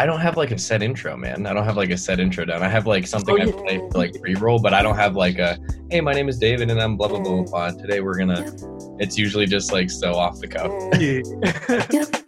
[0.00, 1.46] I don't have like a set intro, man.
[1.46, 2.62] I don't have like a set intro down.
[2.62, 5.38] I have like something oh, I play for like pre-roll, but I don't have like
[5.38, 5.58] a
[5.90, 7.68] hey, my name is David and I'm blah blah blah blah.
[7.68, 7.82] Mm.
[7.82, 8.50] Today we're gonna.
[8.98, 10.70] It's usually just like so off the cuff.
[10.94, 12.22] Mm.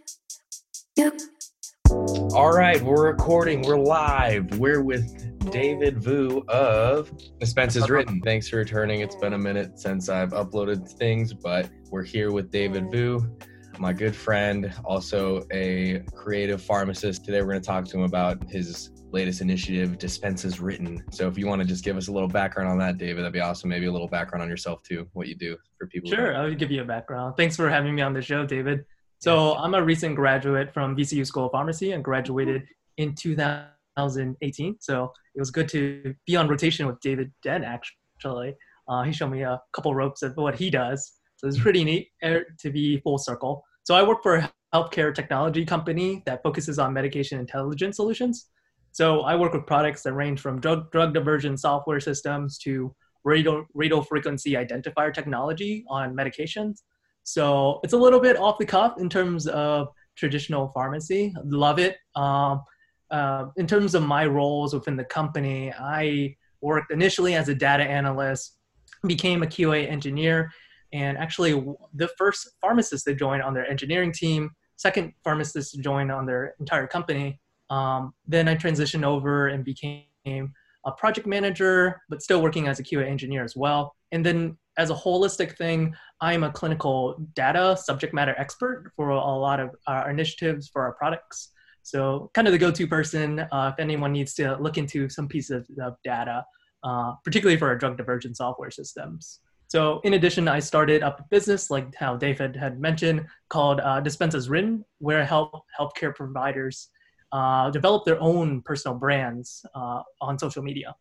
[2.34, 3.62] All right, we're recording.
[3.62, 4.58] We're live.
[4.58, 7.94] We're with David Vu of Dispenses uh-huh.
[7.94, 8.20] Written.
[8.20, 9.00] Thanks for returning.
[9.00, 13.34] It's been a minute since I've uploaded things, but we're here with David Vu
[13.78, 17.24] my good friend, also a creative pharmacist.
[17.24, 21.02] Today we're going to talk to him about his latest initiative, Dispense as Written.
[21.10, 23.32] So if you want to just give us a little background on that, David, that'd
[23.32, 23.70] be awesome.
[23.70, 26.10] Maybe a little background on yourself too, what you do for people.
[26.10, 27.34] Sure, I'll give you a background.
[27.36, 28.84] Thanks for having me on the show, David.
[29.18, 34.76] So I'm a recent graduate from VCU School of Pharmacy and graduated in 2018.
[34.80, 38.56] So it was good to be on rotation with David Den, actually.
[38.88, 41.12] Uh, he showed me a couple ropes of what he does.
[41.42, 43.64] So it's pretty neat er, to be full circle.
[43.82, 48.46] So I work for a healthcare technology company that focuses on medication intelligence solutions.
[48.92, 53.66] So I work with products that range from drug, drug diversion software systems to radio,
[53.74, 56.82] radio frequency identifier technology on medications.
[57.24, 61.34] So it's a little bit off the cuff in terms of traditional pharmacy.
[61.44, 61.96] Love it.
[62.14, 62.62] Um,
[63.10, 67.84] uh, in terms of my roles within the company, I worked initially as a data
[67.84, 68.58] analyst,
[69.06, 70.50] became a QA engineer,
[70.92, 71.52] and actually
[71.94, 76.54] the first pharmacist to join on their engineering team, second pharmacist to join on their
[76.60, 77.40] entire company.
[77.70, 80.52] Um, then I transitioned over and became
[80.84, 83.94] a project manager, but still working as a QA engineer as well.
[84.10, 89.16] And then as a holistic thing, I'm a clinical data subject matter expert for a
[89.16, 91.50] lot of our initiatives for our products.
[91.82, 95.50] So kind of the go-to person uh, if anyone needs to look into some piece
[95.50, 96.44] of, of data,
[96.84, 99.40] uh, particularly for our drug diversion software systems.
[99.72, 104.00] So in addition, I started up a business like how David had mentioned called uh,
[104.00, 106.90] Dispense as Written, where I help healthcare providers
[107.32, 110.94] uh, develop their own personal brands uh, on social media.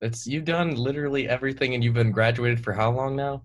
[0.00, 3.44] It's you've done literally everything, and you've been graduated for how long now?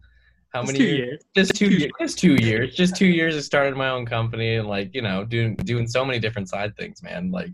[0.56, 1.22] How just many two years?
[1.36, 1.92] Just two years.
[2.00, 2.76] Just two years.
[2.76, 3.38] Just two years.
[3.38, 6.76] I started my own company and like you know doing doing so many different side
[6.78, 7.30] things, man.
[7.30, 7.52] Like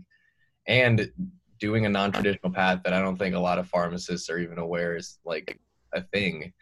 [0.66, 1.12] and
[1.60, 4.96] doing a non-traditional path that I don't think a lot of pharmacists are even aware
[4.96, 5.60] is like
[5.94, 6.52] a thing.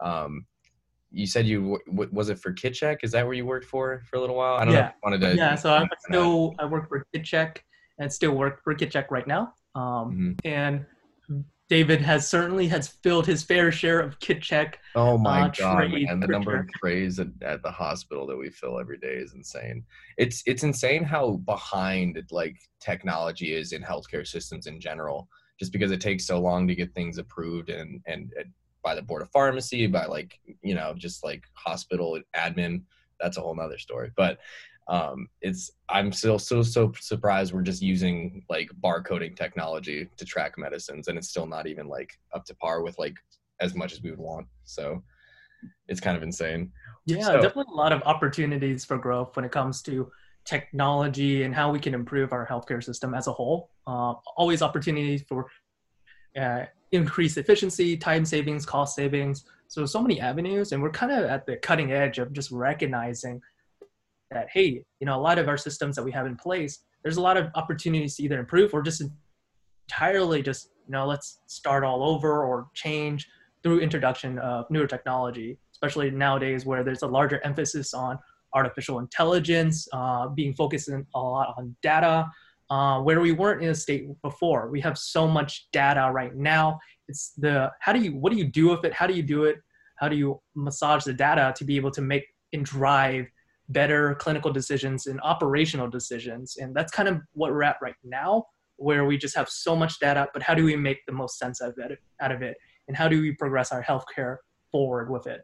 [0.00, 0.46] Um,
[1.10, 2.98] you said you w- was it for KitCheck?
[3.02, 4.56] Is that where you worked for for a little while?
[4.56, 4.80] I don't yeah.
[4.80, 4.86] know.
[4.86, 5.36] If you wanted to.
[5.36, 7.58] Yeah, so I'm still I work for KitCheck
[7.98, 9.54] and still work for KitCheck right now.
[9.74, 10.48] Um, mm-hmm.
[10.48, 10.84] And
[11.68, 14.74] David has certainly has filled his fair share of KitCheck.
[14.94, 15.92] Oh my uh, god!
[15.92, 19.34] And the number of trays at, at the hospital that we fill every day is
[19.34, 19.84] insane.
[20.16, 25.28] It's it's insane how behind like technology is in healthcare systems in general.
[25.58, 28.30] Just because it takes so long to get things approved and, and
[28.82, 32.82] by the board of pharmacy, by like, you know, just like hospital admin.
[33.20, 34.12] That's a whole nother story.
[34.16, 34.38] But
[34.88, 40.56] um, it's I'm still so so surprised we're just using like barcoding technology to track
[40.56, 43.16] medicines, and it's still not even like up to par with like
[43.60, 44.46] as much as we would want.
[44.64, 45.02] So
[45.88, 46.72] it's kind of insane.
[47.06, 50.10] Yeah, so, definitely a lot of opportunities for growth when it comes to
[50.44, 53.70] technology and how we can improve our healthcare system as a whole.
[53.86, 55.46] Uh, always opportunities for
[56.38, 59.44] uh, increase efficiency, time savings, cost savings.
[59.68, 60.72] So, so many avenues.
[60.72, 63.40] And we're kind of at the cutting edge of just recognizing
[64.30, 67.16] that, hey, you know, a lot of our systems that we have in place, there's
[67.16, 69.02] a lot of opportunities to either improve or just
[69.88, 73.28] entirely just, you know, let's start all over or change
[73.62, 78.18] through introduction of newer technology, especially nowadays where there's a larger emphasis on
[78.54, 82.26] artificial intelligence, uh, being focused in a lot on data,
[82.70, 84.70] uh, where we weren't in a state before.
[84.70, 86.78] We have so much data right now.
[87.08, 88.92] It's the how do you what do you do with it?
[88.92, 89.56] How do you do it?
[89.96, 93.26] How do you massage the data to be able to make and drive
[93.70, 96.56] better clinical decisions and operational decisions?
[96.58, 98.44] And that's kind of what we're at right now,
[98.76, 100.28] where we just have so much data.
[100.32, 101.98] But how do we make the most sense of it?
[102.20, 104.36] Out of it, and how do we progress our healthcare
[104.70, 105.40] forward with it?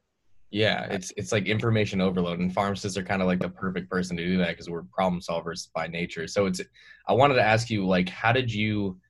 [0.54, 4.16] Yeah, it's it's like information overload, and pharmacists are kind of like the perfect person
[4.16, 6.28] to do that because we're problem solvers by nature.
[6.28, 6.60] So it's,
[7.08, 9.00] I wanted to ask you, like, how did you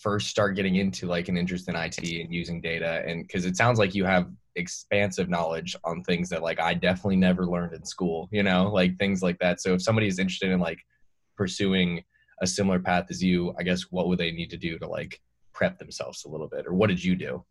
[0.00, 3.02] first start getting into like an interest in IT and using data?
[3.04, 7.16] And because it sounds like you have expansive knowledge on things that like I definitely
[7.16, 9.60] never learned in school, you know, like things like that.
[9.60, 10.78] So if somebody is interested in like
[11.36, 12.04] pursuing
[12.42, 15.20] a similar path as you, I guess what would they need to do to like
[15.52, 17.44] prep themselves a little bit, or what did you do?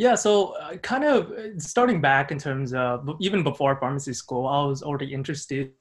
[0.00, 4.46] Yeah, so uh, kind of uh, starting back in terms of even before pharmacy school,
[4.46, 5.72] I was already interested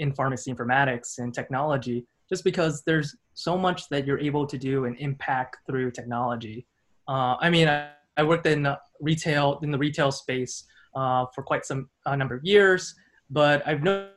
[0.00, 4.86] in pharmacy informatics and technology just because there's so much that you're able to do
[4.86, 6.66] and impact through technology.
[7.06, 8.66] Uh, I mean, I, I, worked in
[9.00, 10.64] retail in the retail space
[10.96, 12.92] uh, for quite some number of years,
[13.30, 14.08] but I've no-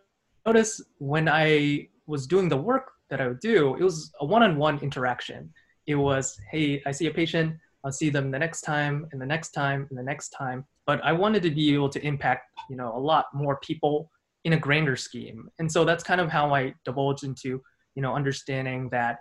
[0.48, 4.80] noticed when I was doing the work that I would do, it was a one-on-one
[4.80, 5.54] interaction.
[5.86, 7.56] It was, hey, I see a patient,
[7.88, 10.66] I'll see them the next time and the next time and the next time.
[10.86, 14.12] But I wanted to be able to impact, you know, a lot more people
[14.44, 15.50] in a grander scheme.
[15.60, 17.62] And so that's kind of how I divulged into,
[17.96, 19.20] you know, understanding that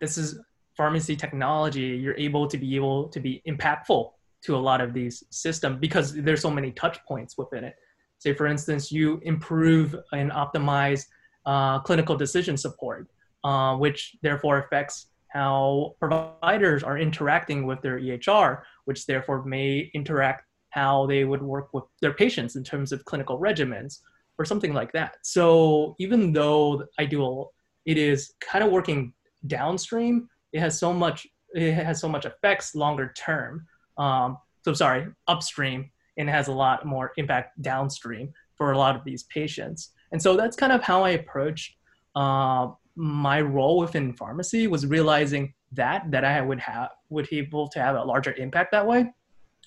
[0.00, 0.36] this is
[0.76, 1.96] pharmacy technology.
[2.02, 4.10] You're able to be able to be impactful
[4.46, 7.76] to a lot of these systems because there's so many touch points within it.
[8.18, 11.06] Say, for instance, you improve and optimize
[11.46, 13.06] uh, clinical decision support,
[13.44, 20.44] uh, which therefore affects how providers are interacting with their EHR, which therefore may interact
[20.70, 24.00] how they would work with their patients in terms of clinical regimens
[24.38, 25.16] or something like that.
[25.22, 27.46] So even though I do,
[27.86, 29.12] it is kind of working
[29.46, 30.28] downstream.
[30.52, 31.26] It has so much.
[31.54, 33.66] It has so much effects longer term.
[33.96, 39.04] Um, so sorry, upstream, and has a lot more impact downstream for a lot of
[39.04, 39.92] these patients.
[40.12, 41.76] And so that's kind of how I approached
[42.14, 47.68] uh, my role within pharmacy was realizing that that I would have would be able
[47.68, 49.12] to have a larger impact that way.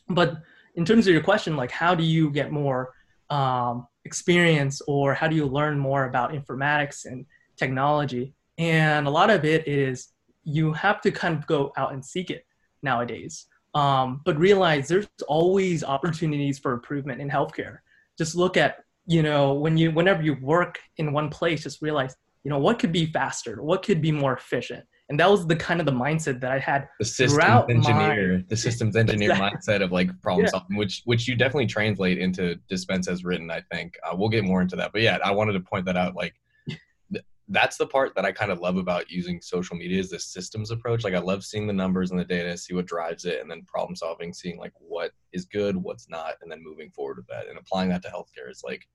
[0.10, 0.42] But
[0.76, 2.94] in terms of your question, like how do you get more
[3.30, 7.26] um, experience or how do you learn more about informatics and
[7.56, 8.34] technology?
[8.58, 10.10] And a lot of it is
[10.44, 12.46] you have to kind of go out and seek it
[12.84, 13.46] nowadays.
[13.74, 17.78] Um, but realize there's always opportunities for improvement in healthcare.
[18.18, 22.14] Just look at you know when you whenever you work in one place, just realize
[22.44, 23.62] you know what could be faster?
[23.62, 24.84] What could be more efficient?
[25.10, 28.46] And that was the kind of the mindset that i had the systems engineer my,
[28.48, 29.60] the systems engineer exactly.
[29.60, 30.52] mindset of like problem yeah.
[30.52, 33.98] solving which which you definitely translate into dispense as written i think.
[34.06, 34.94] Uh, we'll get more into that.
[34.94, 36.34] But yeah i wanted to point that out like
[36.70, 40.20] th- that's the part that i kind of love about using social media is the
[40.20, 41.04] systems approach.
[41.04, 43.64] Like i love seeing the numbers and the data see what drives it and then
[43.68, 47.50] problem solving seeing like what is good what's not and then moving forward with that
[47.50, 48.88] and applying that to healthcare is like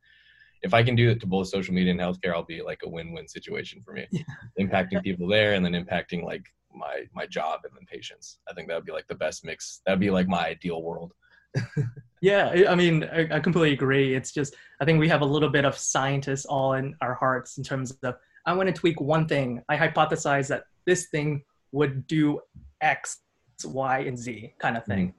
[0.62, 2.88] if I can do it to both social media and healthcare, I'll be like a
[2.88, 4.06] win-win situation for me.
[4.10, 4.22] Yeah.
[4.60, 6.44] Impacting people there and then impacting like
[6.74, 8.38] my my job and then patients.
[8.48, 9.80] I think that would be like the best mix.
[9.86, 11.12] That'd be like my ideal world.
[12.20, 14.14] yeah, I mean, I, I, completely agree.
[14.14, 17.56] It's just I think we have a little bit of scientists all in our hearts
[17.56, 18.14] in terms of
[18.44, 19.62] I want to tweak one thing.
[19.68, 21.42] I hypothesize that this thing
[21.72, 22.40] would do
[22.80, 23.20] X,
[23.64, 25.08] Y, and Z kind of thing.
[25.08, 25.18] Mm-hmm.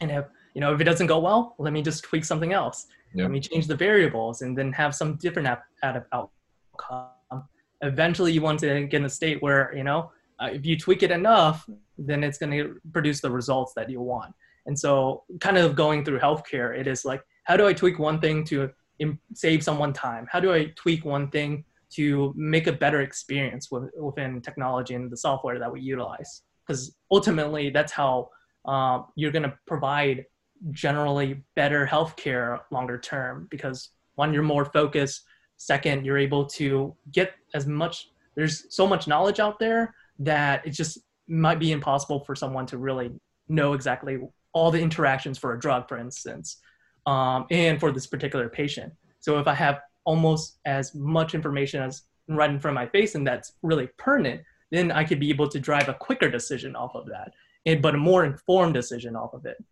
[0.00, 0.24] And if
[0.58, 2.88] you know if it doesn't go well, let me just tweak something else.
[3.14, 3.22] Yep.
[3.22, 7.44] Let me change the variables and then have some different app, out outcome.
[7.82, 10.10] Eventually, you want to get in a state where you know
[10.42, 11.64] uh, if you tweak it enough,
[11.96, 14.34] then it's going to produce the results that you want.
[14.66, 18.20] And so, kind of going through healthcare, it is like, how do I tweak one
[18.20, 18.68] thing to
[18.98, 20.26] Im- save someone time?
[20.28, 25.08] How do I tweak one thing to make a better experience with, within technology and
[25.08, 26.42] the software that we utilize?
[26.66, 28.30] Because ultimately, that's how
[28.64, 30.24] uh, you're going to provide
[30.70, 35.22] generally better healthcare longer term because one you're more focused.
[35.56, 40.70] Second you're able to get as much there's so much knowledge out there that it
[40.70, 43.10] just might be impossible for someone to really
[43.48, 44.18] know exactly
[44.52, 46.58] all the interactions for a drug for instance
[47.06, 48.92] um, and for this particular patient.
[49.20, 53.14] So if i have almost as much information as right in front of my face
[53.14, 54.40] and that's really pertinent
[54.70, 57.32] then i could be able to drive a quicker decision off of that
[57.66, 59.62] and, but a more informed decision off of it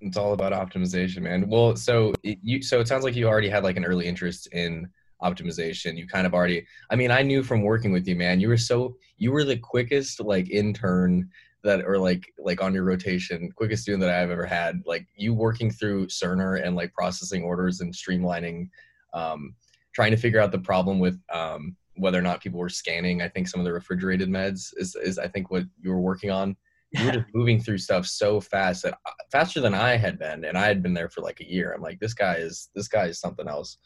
[0.00, 1.48] it's all about optimization, man.
[1.48, 4.48] Well, so it, you so it sounds like you already had like an early interest
[4.52, 4.88] in
[5.22, 5.96] optimization.
[5.96, 8.56] You kind of already I mean, I knew from working with you, man, you were
[8.56, 11.28] so you were the quickest like intern
[11.62, 14.80] that or like like on your rotation, quickest student that I've ever had.
[14.86, 18.68] Like you working through Cerner and like processing orders and streamlining
[19.12, 19.54] um
[19.92, 23.20] trying to figure out the problem with um whether or not people were scanning.
[23.20, 26.30] I think some of the refrigerated meds is is I think what you were working
[26.30, 26.56] on
[26.92, 30.44] you were just moving through stuff so fast that uh, faster than I had been,
[30.44, 31.72] and I had been there for like a year.
[31.72, 33.78] I'm like, this guy is this guy is something else.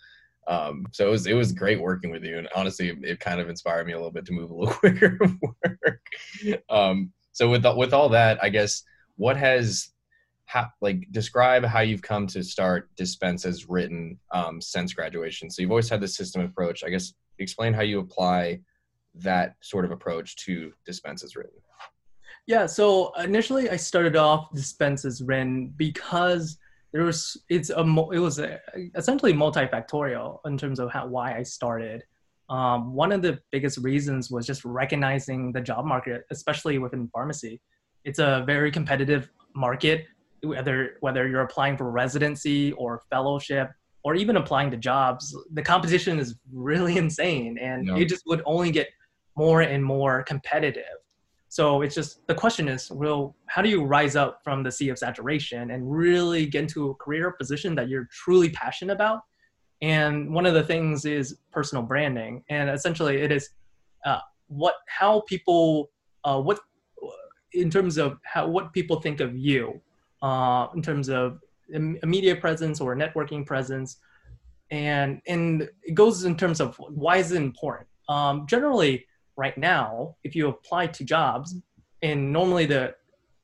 [0.46, 3.40] Um, so it was it was great working with you, and honestly, it, it kind
[3.40, 5.18] of inspired me a little bit to move a little quicker.
[6.70, 8.82] Um, so with with all that, I guess
[9.16, 9.90] what has
[10.80, 15.50] like describe how you've come to start dispense as written um, since graduation.
[15.50, 16.84] So you've always had this system approach.
[16.84, 18.60] I guess explain how you apply
[19.16, 21.58] that sort of approach to dispense as written.
[22.46, 26.58] Yeah, so initially I started off dispense as written because
[26.92, 27.80] there was it's a
[28.12, 28.60] it was a,
[28.94, 32.04] essentially multifactorial in terms of how why I started.
[32.50, 37.60] Um, one of the biggest reasons was just recognizing the job market, especially within pharmacy.
[38.04, 40.04] It's a very competitive market.
[40.42, 43.70] Whether whether you're applying for residency or fellowship
[44.04, 48.70] or even applying to jobs, the competition is really insane, and it just would only
[48.70, 48.88] get
[49.36, 50.84] more and more competitive.
[51.54, 54.88] So it's just the question is, well, how do you rise up from the sea
[54.88, 59.20] of saturation and really get into a career position that you're truly passionate about?
[59.80, 63.50] And one of the things is personal branding, and essentially it is
[64.04, 64.18] uh,
[64.48, 65.90] what how people
[66.24, 66.58] uh, what
[67.52, 69.80] in terms of how what people think of you
[70.22, 71.38] uh, in terms of
[71.72, 73.98] a media presence or a networking presence.
[74.72, 77.86] And and it goes in terms of why is it important?
[78.08, 81.56] Um, generally right now if you apply to jobs
[82.02, 82.94] and normally the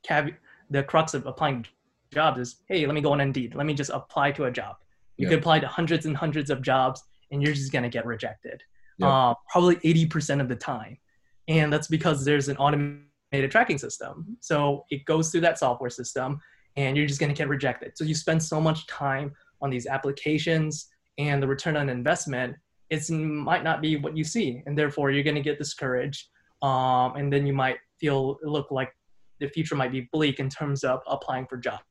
[0.07, 0.35] cav-
[0.69, 1.65] the crux of applying
[2.13, 3.55] jobs is hey let me go on indeed.
[3.55, 4.75] Let me just apply to a job.
[5.17, 8.07] You could apply to hundreds and hundreds of jobs and you're just going to get
[8.07, 8.63] rejected
[9.01, 10.97] uh, probably 80% of the time.
[11.47, 14.37] And that's because there's an automated tracking system.
[14.39, 16.39] So it goes through that software system
[16.75, 17.93] and you're just going to get rejected.
[17.95, 22.55] So you spend so much time on these applications and the return on investment
[22.91, 26.27] it might not be what you see and therefore you're going to get discouraged
[26.61, 28.93] um, and then you might feel look like
[29.39, 31.81] the future might be bleak in terms of applying for jobs.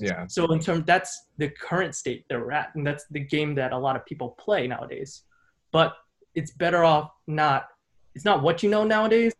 [0.00, 0.26] Yeah.
[0.26, 3.72] So in terms that's the current state that we're at and that's the game that
[3.72, 5.22] a lot of people play nowadays.
[5.70, 5.94] But
[6.34, 7.66] it's better off not
[8.14, 9.34] it's not what you know nowadays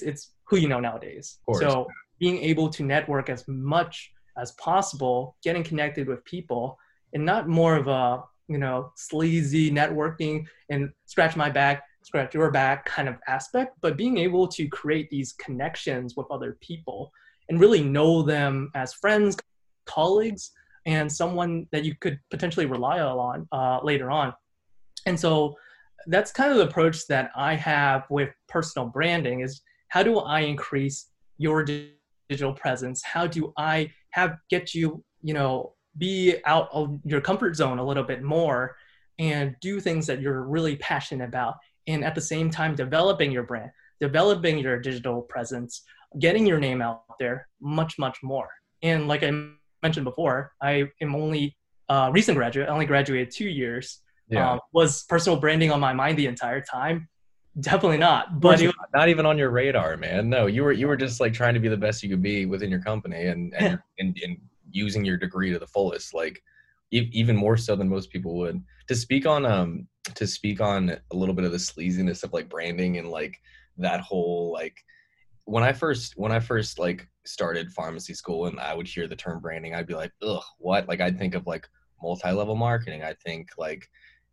[0.00, 1.38] it's who you know nowadays.
[1.58, 1.88] So
[2.18, 6.78] being able to network as much as possible getting connected with people
[7.12, 8.22] and not more of a
[8.52, 13.96] you know sleazy networking and scratch my back scratch your back kind of aspect but
[13.96, 17.10] being able to create these connections with other people
[17.48, 19.36] and really know them as friends
[19.86, 20.52] colleagues
[20.86, 24.32] and someone that you could potentially rely on uh, later on.
[25.06, 25.54] And so
[26.06, 30.40] that's kind of the approach that i have with personal branding is how do i
[30.40, 31.64] increase your
[32.28, 33.04] digital presence?
[33.04, 37.84] How do i have get you you know be out of your comfort zone a
[37.84, 38.76] little bit more
[39.18, 41.54] and do things that you're really passionate about.
[41.86, 43.70] And at the same time developing your brand
[44.02, 45.82] developing your digital presence
[46.18, 48.48] getting your name out there much much more.
[48.82, 49.30] And like i
[49.82, 51.56] mentioned before i am only
[51.88, 54.00] a recent graduate i only graduated two years.
[54.28, 54.52] Yeah.
[54.52, 57.08] Um, was personal branding on my mind the entire time?
[57.60, 59.08] Definitely not but it, not.
[59.08, 60.28] Even on your radar man.
[60.28, 62.44] No you were you were just like trying to be the best you could be
[62.44, 64.36] within your company and and, and, and
[64.72, 66.42] using your degree to the fullest like
[66.90, 68.62] e- even more so than most people would.
[68.88, 72.48] To speak on um to speak on a little bit of the sleaziness of like
[72.48, 73.40] branding and like
[73.78, 74.76] that whole like
[75.44, 79.16] when i first when i first like started pharmacy school and i would hear the
[79.16, 80.88] term branding i'd be like ugh what?
[80.88, 81.68] Like i'd think of like
[82.02, 83.02] multi-level marketing.
[83.02, 83.88] I think like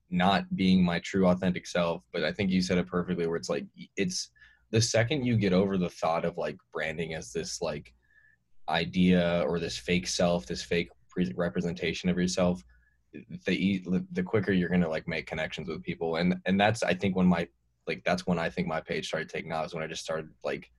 [0.10, 2.04] not being my true authentic self.
[2.12, 3.66] But i think you said it perfectly where it's like
[3.96, 4.30] it's
[4.72, 7.94] the second you get over the thought of like branding as this like
[8.70, 10.90] idea or this fake self, this fake
[11.36, 12.64] representation of yourself,
[13.46, 17.16] the the quicker you're gonna like make connections with people, and and that's I think
[17.16, 17.48] when my
[17.88, 19.66] like that's when I think my page started taking off.
[19.66, 20.72] Is when I just started like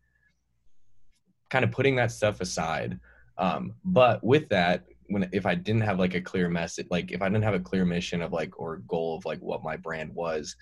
[1.51, 2.99] kind of putting that stuff aside.
[3.37, 7.21] Um, but with that, when if I didn't have like a clear message, like if
[7.21, 10.15] I didn't have a clear mission of like or goal of like what my brand
[10.15, 10.55] was,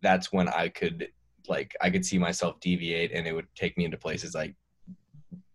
[0.00, 1.08] that's when I could
[1.48, 4.54] like I could see myself deviate, and it would take me into places like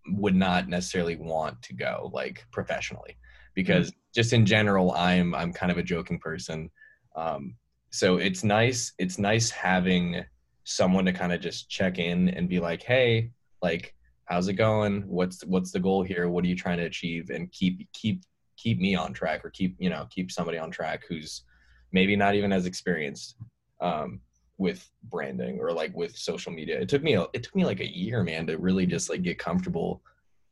[0.07, 3.17] would not necessarily want to go like professionally.
[3.53, 3.99] Because mm-hmm.
[4.15, 6.69] just in general i'm i'm kind of a joking person.
[7.15, 7.55] Um,
[7.91, 10.23] so it's nice it's nice having
[10.63, 13.31] someone to kind of just check in and be like hey
[13.61, 13.93] like
[14.31, 15.01] how's it going?
[15.07, 16.29] What's what's the goal here?
[16.29, 17.29] What are you trying to achieve?
[17.29, 18.23] And keep keep
[18.55, 21.43] keep me on track or keep you know keep somebody on track who's
[21.91, 23.35] maybe not even as experienced.
[23.81, 24.21] Um,
[24.61, 26.79] with branding or like with social media.
[26.79, 29.23] It took me a, it took me like a year, man, to really just like
[29.23, 30.03] get comfortable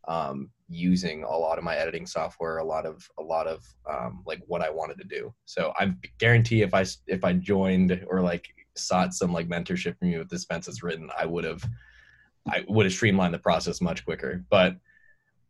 [0.08, 4.24] um, using a lot of my editing software, a lot of a lot of um,
[4.25, 5.32] like what I wanted to do.
[5.46, 10.10] So I guarantee if I if I joined or like sought some like mentorship from
[10.10, 11.63] you with dispense as written, I would have
[12.51, 14.44] I would have streamlined the process much quicker.
[14.50, 14.75] But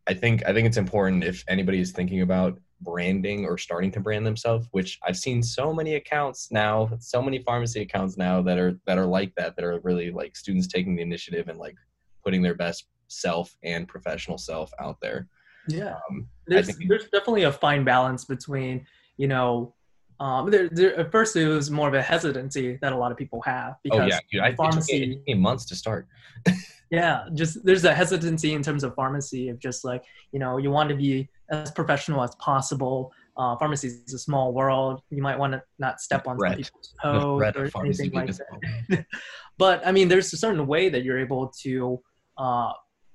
[0.06, 4.00] I think I think it's important if anybody is thinking about branding or starting to
[4.00, 8.58] brand themselves which i've seen so many accounts now so many pharmacy accounts now that
[8.58, 11.76] are that are like that that are really like students taking the initiative and like
[12.24, 15.28] putting their best self and professional self out there.
[15.68, 15.96] Yeah.
[16.10, 19.74] Um, there's, think, there's definitely a fine balance between you know
[20.18, 23.18] um, there, there, at first it was more of a hesitancy that a lot of
[23.18, 24.18] people have because oh, yeah.
[24.30, 26.06] Dude, I, pharmacy it took, me, months to start.
[26.92, 30.72] Yeah just there's a hesitancy in terms of pharmacy of just like you know you
[30.72, 33.12] want to be as professional as possible.
[33.36, 35.02] Uh, pharmacy is a small world.
[35.10, 39.06] You might want to not step on some people's toes or anything like that.
[39.58, 42.00] but i mean there's a certain way that you're able to
[42.38, 42.72] uh,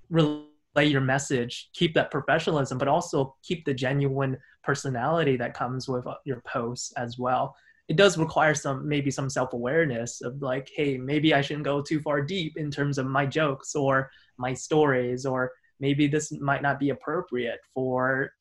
[0.10, 0.46] relay
[0.84, 6.16] your message keep that professionalism but also keep the genuine personality that comes with uh,
[6.26, 7.56] your posts as well.
[7.88, 12.00] It does require some maybe some self-awareness of like hey maybe i shouldn't go too
[12.02, 16.80] far deep in terms of my jokes or my stories or maybe this might not
[16.80, 18.32] be appropriate for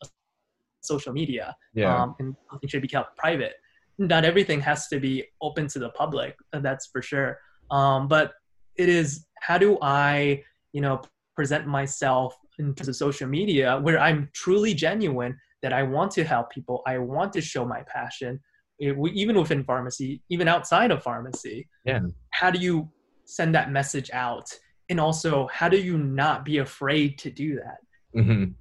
[0.83, 2.03] social media yeah.
[2.03, 3.55] um, and something should be kept private
[3.99, 7.39] not everything has to be open to the public that's for sure
[7.71, 8.33] um, but
[8.77, 11.03] it is how do I, you know,
[11.37, 16.25] present myself in terms of social media where I'm truly genuine that I want to
[16.25, 18.41] help people, I want to show my passion,
[18.79, 21.69] it, even within pharmacy, even outside of pharmacy.
[21.85, 22.01] Yeah.
[22.31, 22.89] How do you
[23.25, 24.49] send that message out?
[24.95, 27.79] And also, how do you not be afraid to do that?
[28.17, 28.53] Mm-hmm.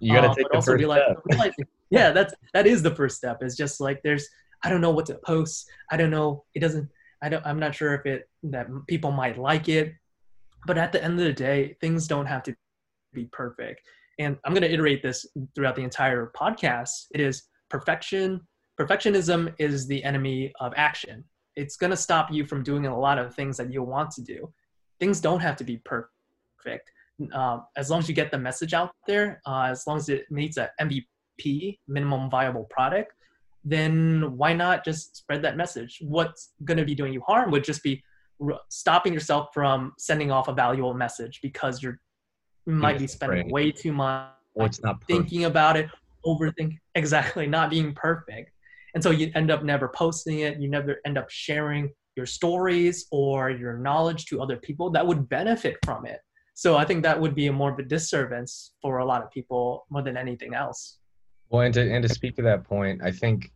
[0.00, 1.22] You got to uh, take the first step.
[1.30, 3.42] Realizing, yeah, that's that is the first step.
[3.42, 4.26] Is just like there's
[4.64, 5.68] I don't know what to post.
[5.90, 6.44] I don't know.
[6.54, 6.88] It doesn't.
[7.20, 7.46] I don't.
[7.46, 9.92] I'm not sure if it that people might like it.
[10.66, 12.56] But at the end of the day, things don't have to
[13.12, 13.82] be perfect.
[14.18, 17.08] And I'm going to iterate this throughout the entire podcast.
[17.12, 18.40] It is perfection.
[18.80, 21.22] Perfectionism is the enemy of action.
[21.54, 24.22] It's going to stop you from doing a lot of things that you want to
[24.22, 24.50] do.
[25.00, 26.90] Things don't have to be perfect.
[27.32, 30.30] Uh, as long as you get the message out there, uh, as long as it
[30.30, 33.12] meets a MVP, minimum viable product,
[33.64, 35.98] then why not just spread that message?
[36.02, 38.02] What's going to be doing you harm would just be
[38.68, 41.98] stopping yourself from sending off a valuable message because you're
[42.66, 45.88] you might be spending way too much well, it's not thinking about it,
[46.24, 48.50] overthink exactly, not being perfect.
[48.94, 53.06] And so you end up never posting it, you never end up sharing your stories
[53.10, 56.20] or your knowledge to other people that would benefit from it.
[56.54, 59.30] So I think that would be a more of a disservice for a lot of
[59.30, 60.98] people more than anything else.
[61.50, 63.52] Well, and to and to speak to that point, I think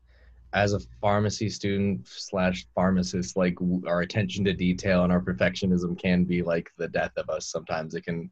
[0.52, 6.24] as a pharmacy student slash pharmacist, like our attention to detail and our perfectionism can
[6.24, 7.46] be like the death of us.
[7.46, 8.30] Sometimes it can.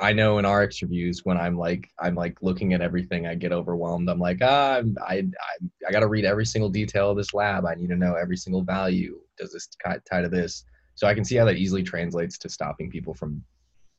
[0.00, 3.52] I know in our interviews when I'm like I'm like looking at everything, I get
[3.52, 4.08] overwhelmed.
[4.08, 7.66] I'm like, ah, I I I got to read every single detail of this lab.
[7.66, 9.20] I need to know every single value.
[9.38, 9.68] Does this
[10.10, 10.64] tie to this?
[10.94, 13.42] So I can see how that easily translates to stopping people from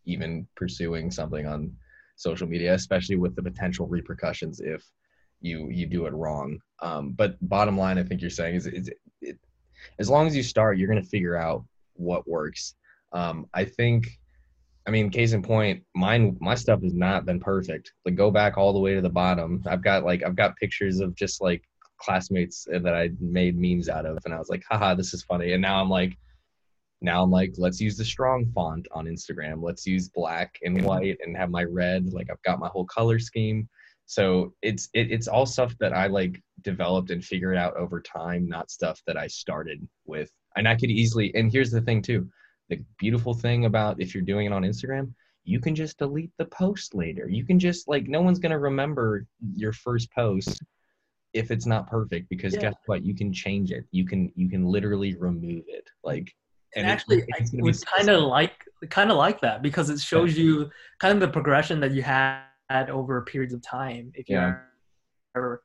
[0.05, 1.71] even pursuing something on
[2.15, 4.83] social media, especially with the potential repercussions if
[5.41, 6.59] you you do it wrong.
[6.81, 9.37] Um, but bottom line, I think you're saying is, is it, it,
[9.99, 12.75] as long as you start, you're going to figure out what works.
[13.13, 14.19] Um, I think,
[14.87, 17.91] I mean, case in point, mine my stuff has not been perfect.
[18.05, 19.63] Like go back all the way to the bottom.
[19.67, 21.63] I've got like I've got pictures of just like
[21.97, 25.53] classmates that I made memes out of, and I was like, haha, this is funny.
[25.53, 26.17] And now I'm like,
[27.01, 29.61] now I'm like, let's use the strong font on Instagram.
[29.61, 32.13] Let's use black and white and have my red.
[32.13, 33.67] Like I've got my whole color scheme.
[34.05, 38.47] So it's it, it's all stuff that I like developed and figured out over time,
[38.47, 40.31] not stuff that I started with.
[40.55, 41.33] And I could easily.
[41.35, 42.29] And here's the thing too,
[42.71, 46.45] the beautiful thing about if you're doing it on Instagram, you can just delete the
[46.45, 47.27] post later.
[47.29, 50.59] You can just like no one's gonna remember your first post
[51.33, 52.61] if it's not perfect because yeah.
[52.61, 53.03] guess what?
[53.03, 53.85] You can change it.
[53.91, 55.87] You can you can literally remove it.
[56.03, 56.33] Like
[56.75, 58.53] and, and actually, I would kind of like
[58.89, 62.43] kind of like that because it shows you kind of the progression that you had
[62.89, 64.67] over periods of time if you're
[65.35, 65.61] or,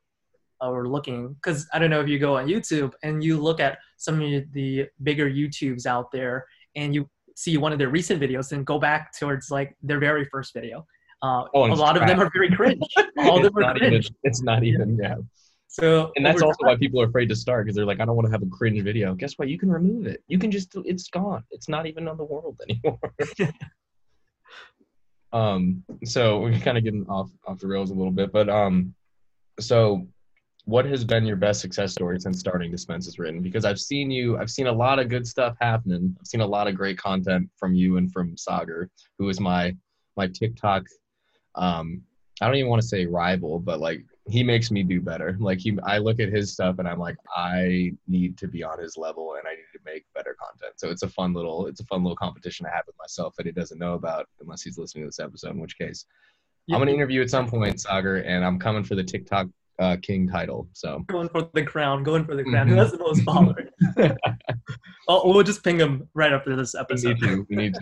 [0.61, 4.21] looking because i don't know if you go on youtube and you look at some
[4.21, 6.45] of the bigger youtubes out there
[6.77, 10.25] and you see one of their recent videos and go back towards like their very
[10.25, 10.85] first video
[11.23, 12.03] uh, oh, a lot crap.
[12.03, 12.81] of them are very cringe
[13.17, 14.05] all of them are cringe.
[14.05, 15.15] Even, it's not even yeah
[15.67, 18.05] so and that's also time, why people are afraid to start because they're like, I
[18.05, 19.13] don't want to have a cringe video.
[19.13, 19.47] Guess what?
[19.47, 20.23] You can remove it.
[20.27, 21.43] You can just it's gone.
[21.51, 22.99] It's not even on the world anymore.
[25.33, 28.95] Um, so we're kind of getting off off the rails a little bit, but um,
[29.59, 30.07] so
[30.67, 33.41] what has been your best success story since starting Dispense as Written?
[33.41, 36.13] Because I've seen you, I've seen a lot of good stuff happening.
[36.19, 39.73] I've seen a lot of great content from you and from Sagar, who is my
[40.17, 40.83] my TikTok.
[41.55, 42.01] Um,
[42.41, 45.37] I don't even want to say rival, but like he makes me do better.
[45.39, 48.77] Like he, I look at his stuff and I'm like, I need to be on
[48.77, 50.73] his level and I need to make better content.
[50.81, 53.45] So it's a fun little, it's a fun little competition I have with myself that
[53.45, 55.51] he doesn't know about unless he's listening to this episode.
[55.51, 56.05] In which case,
[56.67, 56.75] yeah.
[56.75, 59.47] I'm gonna interview at some point, Sagar, and I'm coming for the TikTok
[59.79, 60.67] uh, king title.
[60.73, 62.67] So going for the crown, going for the crown.
[62.67, 62.75] Mm-hmm.
[62.75, 63.69] Who has the most followers?
[65.07, 67.19] oh, we'll just ping him right after this episode.
[67.21, 67.47] We need to.
[67.49, 67.75] We need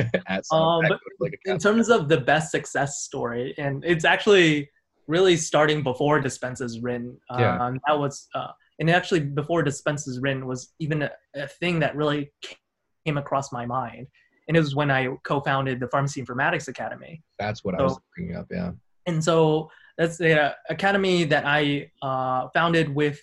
[0.00, 0.50] to.
[0.56, 0.82] um,
[1.20, 4.68] like in terms of the best success story, and it's actually
[5.06, 7.18] really starting before dispense as written.
[7.38, 7.58] Yeah.
[7.58, 11.80] Um, that was, uh, and actually before dispense as written was even a, a, thing
[11.80, 12.32] that really
[13.04, 14.06] came across my mind.
[14.48, 17.22] And it was when I co-founded the Pharmacy Informatics Academy.
[17.38, 18.46] That's what so, I was bringing up.
[18.50, 18.72] Yeah.
[19.06, 23.20] And so that's the uh, academy that I uh, founded with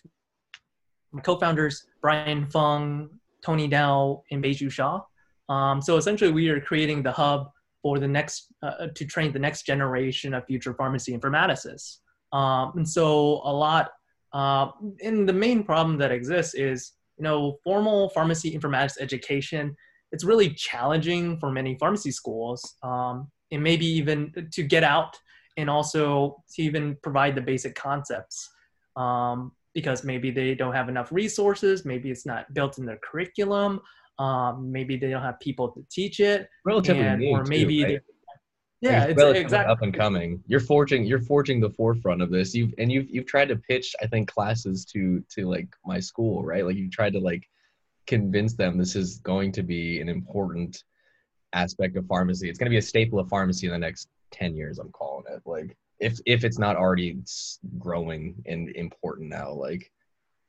[1.24, 3.10] co-founders Brian Fung,
[3.44, 5.02] Tony Dow, and Beiju Shah.
[5.50, 7.50] Um, so essentially, we are creating the hub
[7.82, 11.98] for the next uh, to train the next generation of future pharmacy informaticists.
[12.32, 13.90] Um, and so a lot,
[14.34, 14.68] uh,
[15.02, 19.76] the main problem that exists is, you know, formal pharmacy informatics education.
[20.12, 25.18] It's really challenging for many pharmacy schools, um, and maybe even to get out
[25.60, 28.50] and also to even provide the basic concepts.
[28.96, 33.82] Um, because maybe they don't have enough resources, maybe it's not built in their curriculum,
[34.20, 37.94] Um, maybe they don't have people to teach it, relatively and, new, or maybe too,
[37.94, 38.02] right?
[38.82, 40.44] yeah, it's, it's exactly up and coming.
[40.52, 42.54] You're forging you're forging the forefront of this.
[42.58, 46.44] You've and you've you've tried to pitch I think classes to to like my school,
[46.44, 46.66] right?
[46.66, 47.44] Like you tried to like
[48.08, 50.84] convince them this is going to be an important
[51.54, 52.50] aspect of pharmacy.
[52.50, 55.26] It's going to be a staple of pharmacy in the next 10 years, I'm calling
[55.30, 55.42] it.
[55.46, 57.18] Like if if it's not already
[57.78, 59.92] growing and important now, like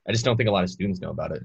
[0.08, 1.42] I just don't think a lot of students know about it.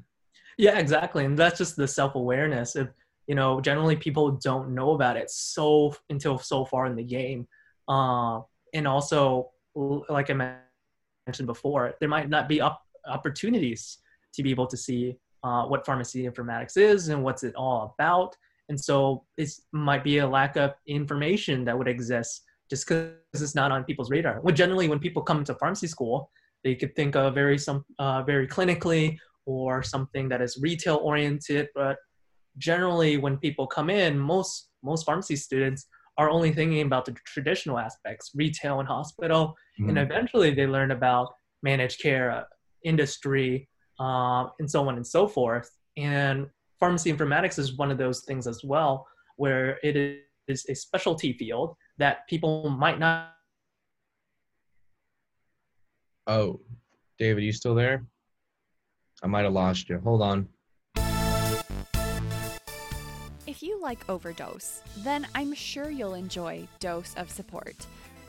[0.58, 1.26] Yeah, exactly.
[1.26, 2.90] And that's just the self-awareness of,
[3.28, 7.48] you know, generally people don't know about it so until so far in the game.
[7.88, 8.42] Uh,
[8.74, 10.56] and also, like I
[11.28, 13.98] mentioned before, there might not be up opportunities
[14.34, 18.36] to be able to see uh, what pharmacy informatics is and what's it all about.
[18.70, 23.56] And so it might be a lack of information that would exist just because it's
[23.56, 24.42] not on people's radar.
[24.42, 26.32] Well, generally, when people come to pharmacy school,
[26.64, 31.70] they could think of very some uh, very clinically or something that is retail oriented.
[31.76, 31.98] But
[32.58, 37.78] generally, when people come in, most most pharmacy students are only thinking about the traditional
[37.78, 39.90] aspects, retail and hospital, mm-hmm.
[39.90, 42.44] and eventually they learn about managed care, uh,
[42.84, 43.68] industry,
[44.00, 45.70] uh, and so on and so forth.
[45.98, 46.48] And
[46.80, 49.08] pharmacy informatics is one of those things as well,
[49.38, 53.32] where it is a specialty field that people might not.
[56.28, 56.60] Oh,
[57.20, 58.06] David, you still there?
[59.24, 60.00] I might have lost you.
[60.00, 60.50] Hold on.
[63.48, 67.86] If you like Overdose, then I'm sure you'll enjoy Dose of Support.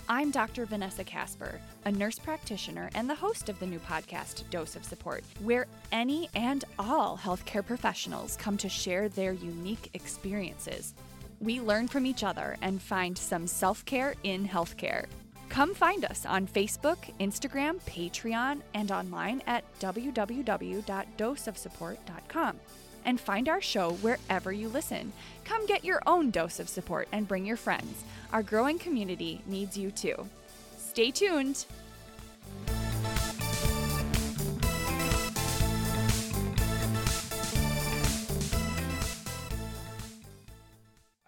[0.08, 0.66] I'm Dr.
[0.66, 5.24] Vanessa Casper, a nurse practitioner and the host of the new podcast, Dose of Support,
[5.42, 10.94] where any and all healthcare professionals come to share their unique experiences.
[11.40, 15.06] We learn from each other and find some self care in healthcare.
[15.48, 22.60] Come find us on Facebook, Instagram, Patreon, and online at www.doseofsupport.com
[23.06, 25.12] and find our show wherever you listen.
[25.44, 28.04] Come get your own dose of support and bring your friends.
[28.32, 30.28] Our growing community needs you too.
[30.76, 31.64] Stay tuned.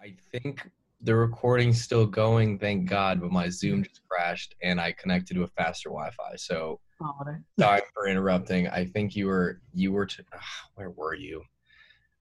[0.01, 0.69] I think
[1.01, 5.43] the recording's still going, thank God, but my Zoom just crashed and I connected to
[5.43, 6.35] a faster Wi-Fi.
[6.35, 7.13] So oh,
[7.57, 8.67] sorry for interrupting.
[8.67, 10.37] I think you were you were to, uh,
[10.75, 11.43] where were you?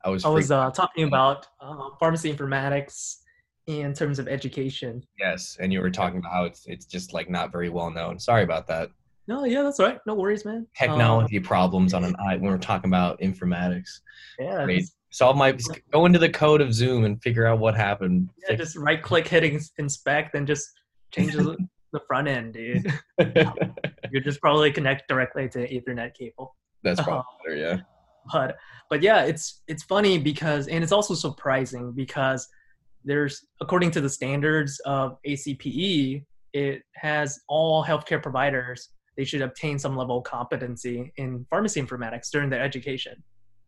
[0.05, 3.17] I was I was uh, talking about uh, pharmacy informatics
[3.67, 5.05] in terms of education.
[5.19, 8.19] Yes, and you were talking about how it's it's just like not very well known.
[8.19, 8.91] Sorry about that.
[9.27, 9.99] No, yeah, that's right.
[10.07, 10.67] No worries, man.
[10.77, 14.01] Technology um, problems on an i when we're talking about informatics.
[14.39, 14.67] Yeah.
[15.11, 15.57] Solve my
[15.91, 18.31] go into the code of Zoom and figure out what happened.
[18.43, 18.63] Yeah, Fix.
[18.63, 20.69] just right click hitting inspect and just
[21.11, 21.47] changes
[21.93, 22.93] the front end, dude.
[24.11, 26.55] you just probably connect directly to Ethernet cable.
[26.83, 27.81] That's probably better, yeah
[28.33, 28.57] but
[28.91, 32.49] but yeah it's it's funny because and it's also surprising because
[33.05, 39.81] there's according to the standards of acpe it has all healthcare providers they should obtain
[39.81, 43.21] some level of competency in pharmacy informatics during their education.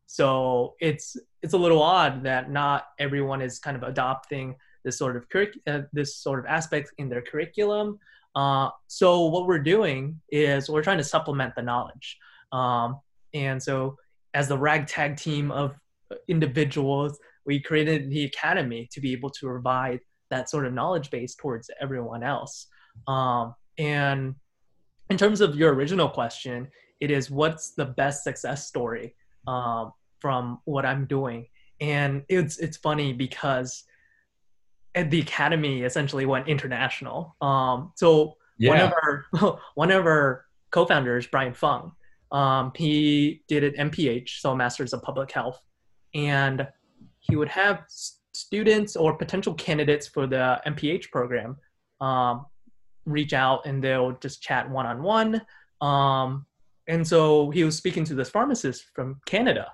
[0.06, 5.16] So it's it's a little odd that not everyone is kind of adopting this sort
[5.16, 7.98] of curric- uh, this sort of aspect in their curriculum.
[8.36, 12.16] Uh, so what we're doing is we're trying to supplement the knowledge.
[12.52, 13.00] Um,
[13.34, 13.96] and so
[14.34, 15.74] as the ragtag team of
[16.28, 21.34] individuals, we created the academy to be able to provide that sort of knowledge base
[21.34, 22.66] towards everyone else.
[23.08, 24.34] Um, and
[25.08, 26.68] in terms of your original question,
[27.00, 29.14] it is what's the best success story
[29.46, 31.46] um, from what I'm doing,
[31.80, 33.84] and it's it's funny because
[34.94, 37.36] at the academy essentially went international.
[37.40, 38.70] Um, so yeah.
[38.70, 41.92] one of our one of our co-founders, Brian Fung,
[42.32, 45.60] um, he did an MPH, so a Masters of Public Health,
[46.14, 46.66] and
[47.18, 47.84] he would have
[48.32, 51.56] students or potential candidates for the MPH program
[52.00, 52.46] um,
[53.04, 55.42] reach out and they'll just chat one on one.
[56.88, 59.68] And so he was speaking to this pharmacist from Canada,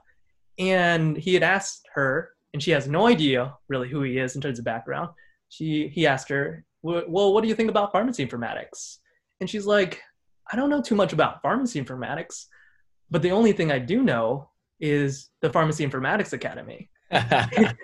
[0.58, 4.42] and he had asked her, and she has no idea really who he is in
[4.42, 5.10] terms of background.
[5.48, 8.98] She he asked her, "Well, what do you think about pharmacy informatics?"
[9.40, 10.02] And she's like,
[10.50, 12.46] I don't know too much about pharmacy informatics,
[13.10, 16.90] but the only thing I do know is the Pharmacy Informatics Academy.
[17.10, 17.76] that,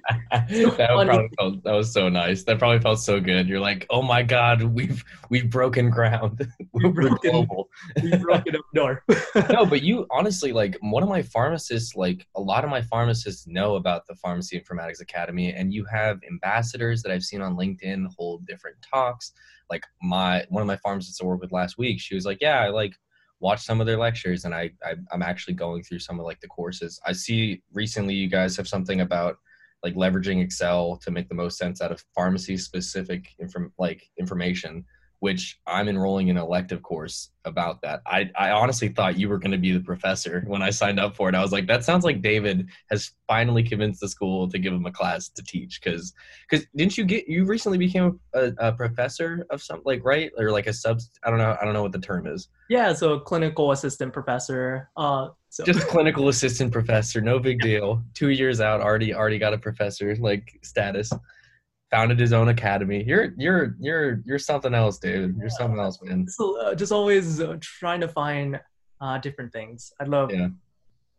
[0.77, 2.43] probably felt, that was so nice.
[2.43, 3.49] That probably felt so good.
[3.49, 6.49] You're like, oh my god, we've we've broken ground.
[6.73, 7.69] We're broken, global.
[8.03, 9.05] we've broken up door.
[9.51, 11.95] no, but you honestly like one of my pharmacists.
[11.95, 16.19] Like a lot of my pharmacists know about the Pharmacy Informatics Academy, and you have
[16.29, 19.33] ambassadors that I've seen on LinkedIn hold different talks.
[19.71, 22.61] Like my one of my pharmacists I worked with last week, she was like, yeah,
[22.61, 22.95] I like
[23.43, 26.41] watch some of their lectures and I, I i'm actually going through some of like
[26.41, 27.01] the courses.
[27.05, 29.37] I see recently you guys have something about
[29.83, 34.85] like leveraging excel to make the most sense out of pharmacy specific inform like information
[35.23, 38.03] which I'm enrolling in an elective course about that.
[38.09, 41.15] I, I honestly thought you were going to be the professor when I signed up
[41.15, 41.37] for it.
[41.37, 44.85] I was like, that sounds like David has finally convinced the school to give him
[44.85, 45.81] a class to teach.
[45.81, 46.13] Because
[46.51, 50.51] because didn't you get you recently became a, a, professor of something like right or
[50.51, 50.99] like a sub?
[51.23, 51.57] I don't know.
[51.61, 52.49] I don't know what the term is.
[52.69, 54.91] Yeah, so clinical assistant professor.
[54.97, 55.63] Uh, so.
[55.63, 57.21] Just clinical assistant professor.
[57.21, 58.03] No big deal.
[58.15, 61.13] Two years out, already already got a professor like status
[61.93, 63.05] founded his own academy.
[63.07, 65.37] You're you're you're you're something else, dude.
[65.37, 66.27] You're something else, man.
[66.27, 68.59] So uh, just always uh, trying to find
[69.01, 69.93] uh, different things.
[70.01, 70.49] I love yeah.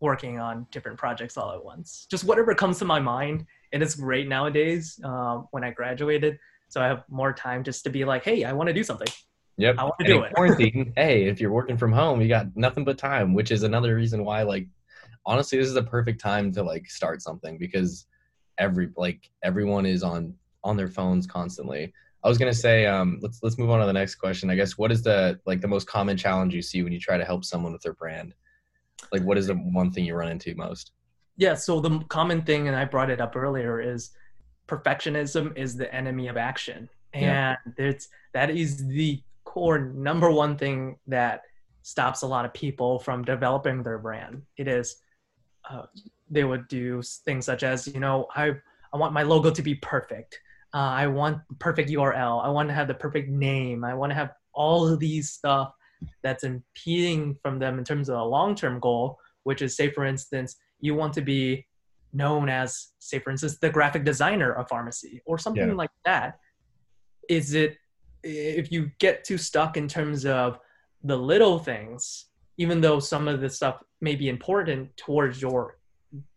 [0.01, 2.07] working on different projects all at once.
[2.09, 4.99] Just whatever comes to my mind, and it's great nowadays.
[5.03, 8.51] Uh, when I graduated, so I have more time just to be like, hey, I
[8.51, 9.07] want to do something.
[9.57, 9.75] Yep.
[9.77, 10.33] I want to do it.
[10.33, 10.91] Quarantine.
[10.97, 14.25] hey, if you're working from home, you got nothing but time, which is another reason
[14.25, 14.67] why, like,
[15.27, 18.07] honestly, this is the perfect time to like start something because
[18.57, 20.33] every like everyone is on
[20.63, 21.93] on their phones constantly.
[22.23, 24.49] I was gonna say, um, let's let's move on to the next question.
[24.49, 27.17] I guess what is the like the most common challenge you see when you try
[27.17, 28.33] to help someone with their brand?
[29.11, 30.91] Like, what is the one thing you run into most?
[31.35, 34.11] Yeah, so the common thing, and I brought it up earlier, is
[34.67, 37.55] perfectionism is the enemy of action, and yeah.
[37.77, 41.41] it's that is the core number one thing that
[41.81, 44.41] stops a lot of people from developing their brand.
[44.57, 44.95] It is
[45.69, 45.83] uh,
[46.29, 48.53] they would do things such as, you know, I
[48.93, 50.39] I want my logo to be perfect
[50.73, 52.43] uh, I want perfect URL.
[52.43, 53.83] I want to have the perfect name.
[53.83, 55.73] I want to have all of these stuff
[56.23, 60.55] that's impeding from them in terms of a long-term goal, which is say, for instance,
[60.79, 61.65] you want to be
[62.11, 65.73] known as, say, for instance, the graphic designer of pharmacy or something yeah.
[65.73, 66.39] like that.
[67.29, 67.77] Is it
[68.23, 70.59] if you get too stuck in terms of
[71.03, 75.77] the little things, even though some of the stuff may be important towards your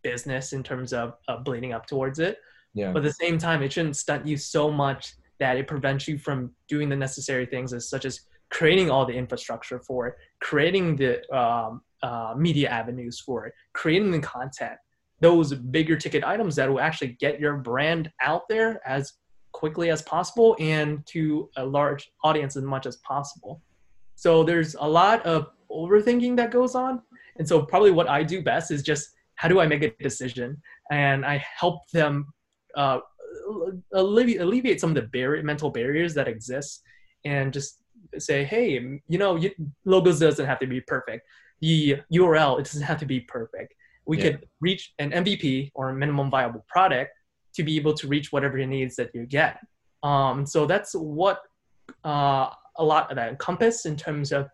[0.02, 2.38] business in terms of uh, bleeding up towards it,
[2.76, 2.92] yeah.
[2.92, 6.18] But at the same time, it shouldn't stunt you so much that it prevents you
[6.18, 10.94] from doing the necessary things, as such as creating all the infrastructure for it, creating
[10.94, 14.74] the um, uh, media avenues for it, creating the content,
[15.20, 19.14] those bigger ticket items that will actually get your brand out there as
[19.52, 23.62] quickly as possible and to a large audience as much as possible.
[24.16, 27.00] So there's a lot of overthinking that goes on.
[27.38, 30.60] And so probably what I do best is just how do I make a decision?
[30.90, 32.26] And I help them
[32.76, 33.00] uh,
[33.92, 36.82] alleviate, alleviate some of the barrier, mental barriers that exist
[37.24, 37.82] and just
[38.18, 39.50] say, hey, you know, you,
[39.84, 41.26] logos doesn't have to be perfect.
[41.60, 43.74] The URL, it doesn't have to be perfect.
[44.06, 44.24] We yeah.
[44.24, 47.12] could reach an MVP or a minimum viable product
[47.54, 49.58] to be able to reach whatever needs that you get.
[50.02, 51.40] Um, so that's what
[52.04, 54.48] uh, a lot of that encompass in terms of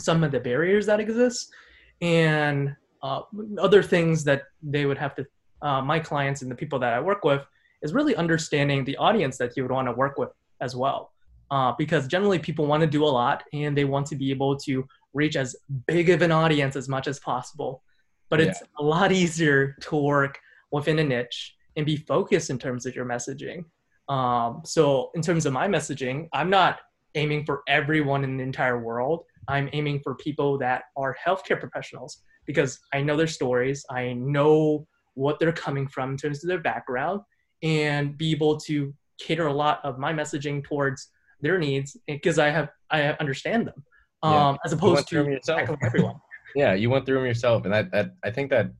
[0.00, 1.52] some of the barriers that exist
[2.00, 3.20] and uh,
[3.58, 5.26] other things that they would have to
[5.62, 7.42] uh, my clients and the people that I work with
[7.82, 11.12] is really understanding the audience that you would want to work with as well.
[11.50, 14.56] Uh, because generally people want to do a lot and they want to be able
[14.56, 15.56] to reach as
[15.88, 17.82] big of an audience as much as possible.
[18.28, 18.68] But it's yeah.
[18.78, 20.38] a lot easier to work
[20.70, 23.64] within a niche and be focused in terms of your messaging.
[24.08, 26.78] Um, so, in terms of my messaging, I'm not
[27.16, 29.24] aiming for everyone in the entire world.
[29.48, 33.84] I'm aiming for people that are healthcare professionals because I know their stories.
[33.90, 34.86] I know
[35.20, 37.20] what they're coming from in terms of their background
[37.62, 41.08] and be able to cater a lot of my messaging towards
[41.42, 43.84] their needs because I have I understand them
[44.22, 44.56] um, yeah.
[44.64, 46.14] as opposed to everyone.
[46.56, 48.72] yeah, you went through them yourself, and that, that I think that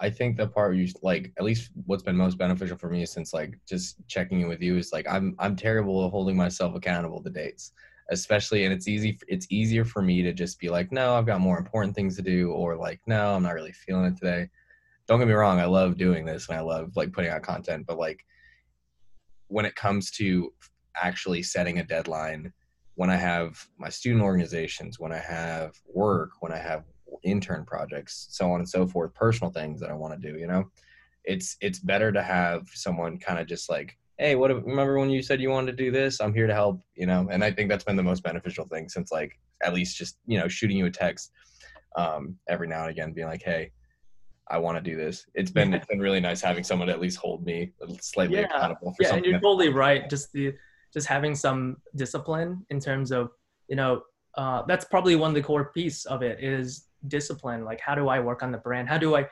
[0.00, 3.34] I think the part you like at least what's been most beneficial for me since
[3.34, 7.22] like just checking in with you is like I'm I'm terrible at holding myself accountable
[7.22, 7.72] to dates
[8.10, 11.40] especially and it's easy it's easier for me to just be like no I've got
[11.40, 14.48] more important things to do or like no I'm not really feeling it today
[15.06, 17.86] don't get me wrong, I love doing this and I love like putting out content,
[17.86, 18.24] but like
[19.48, 20.52] when it comes to
[20.96, 22.52] actually setting a deadline,
[22.94, 26.84] when I have my student organizations, when I have work, when I have
[27.22, 30.46] intern projects, so on and so forth, personal things that I want to do, you
[30.46, 30.64] know,
[31.24, 35.22] it's it's better to have someone kind of just like, hey, what remember when you
[35.22, 36.20] said you wanted to do this?
[36.20, 38.88] I'm here to help, you know, and I think that's been the most beneficial thing
[38.88, 41.32] since like at least just you know shooting you a text
[41.96, 43.72] um, every now and again, being like, hey,
[44.48, 45.26] I want to do this.
[45.34, 48.44] It's been it's been really nice having someone at least hold me slightly yeah.
[48.44, 49.24] accountable for yeah, something.
[49.24, 50.08] Yeah, and you're totally right.
[50.08, 50.54] Just the
[50.92, 53.30] just having some discipline in terms of
[53.68, 54.02] you know
[54.36, 57.64] uh, that's probably one of the core piece of it is discipline.
[57.64, 58.88] Like how do I work on the brand?
[58.88, 59.26] How do I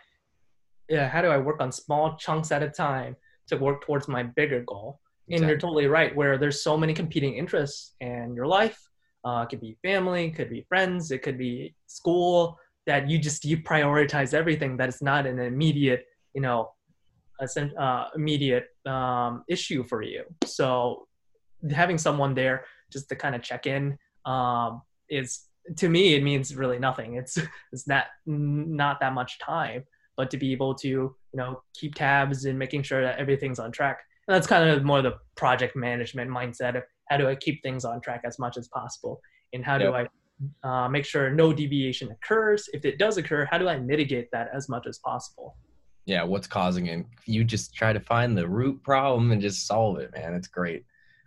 [0.89, 3.17] yeah how do I work on small chunks at a time
[3.49, 5.01] to work towards my bigger goal?
[5.31, 6.15] And you're totally right.
[6.15, 8.79] Where there's so many competing interests in your life,
[9.25, 12.59] uh, it could be family, it could be friends, it could be school.
[12.87, 16.71] That you just you prioritize everything that is not an immediate, you know,
[17.41, 20.25] uh, immediate um, issue for you.
[20.45, 21.09] So
[21.73, 26.55] having someone there just to kind of check in um, is to me it means
[26.55, 27.15] really nothing.
[27.15, 27.39] It's
[27.73, 29.85] it's not not that much time,
[30.17, 33.73] but to be able to you know keep tabs and making sure that everything's on
[33.73, 34.01] track.
[34.27, 37.85] And that's kind of more the project management mindset of how do I keep things
[37.85, 39.21] on track as much as possible,
[39.53, 39.95] and how do yep.
[39.95, 40.09] I
[40.63, 42.69] uh, make sure no deviation occurs.
[42.73, 45.57] If it does occur, how do I mitigate that as much as possible?
[46.07, 47.07] Yeah, what's causing it?
[47.25, 50.35] You just try to find the root problem and just solve it, man.
[50.35, 50.85] It's great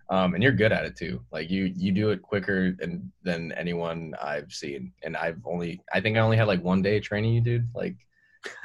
[0.09, 1.21] um, and you're good at it too.
[1.31, 5.99] Like you you do it quicker than than anyone I've seen, and I've only I
[5.99, 7.67] think I only had like one day training you, dude.
[7.75, 7.95] Like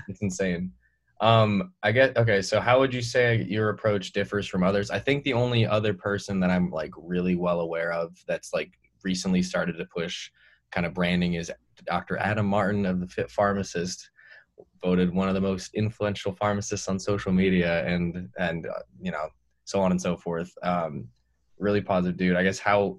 [0.09, 0.73] it's insane.
[1.21, 2.43] Um, I get okay.
[2.43, 4.91] So how would you say your approach differs from others?
[4.91, 8.73] I think the only other person that I'm like really well aware of that's like
[9.05, 10.31] recently started to push
[10.71, 11.53] kind of branding is
[11.85, 12.17] Dr.
[12.17, 14.11] Adam Martin of the Fit Pharmacist,
[14.83, 19.29] voted one of the most influential pharmacists on social media, and and uh, you know
[19.65, 20.53] so on and so forth.
[20.63, 21.09] Um,
[21.59, 22.37] really positive dude.
[22.37, 22.99] I guess how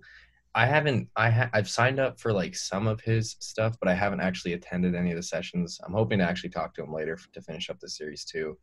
[0.55, 3.93] I haven't I ha- I've signed up for like some of his stuff, but I
[3.93, 5.79] haven't actually attended any of the sessions.
[5.83, 8.57] I'm hoping to actually talk to him later to finish up the series too.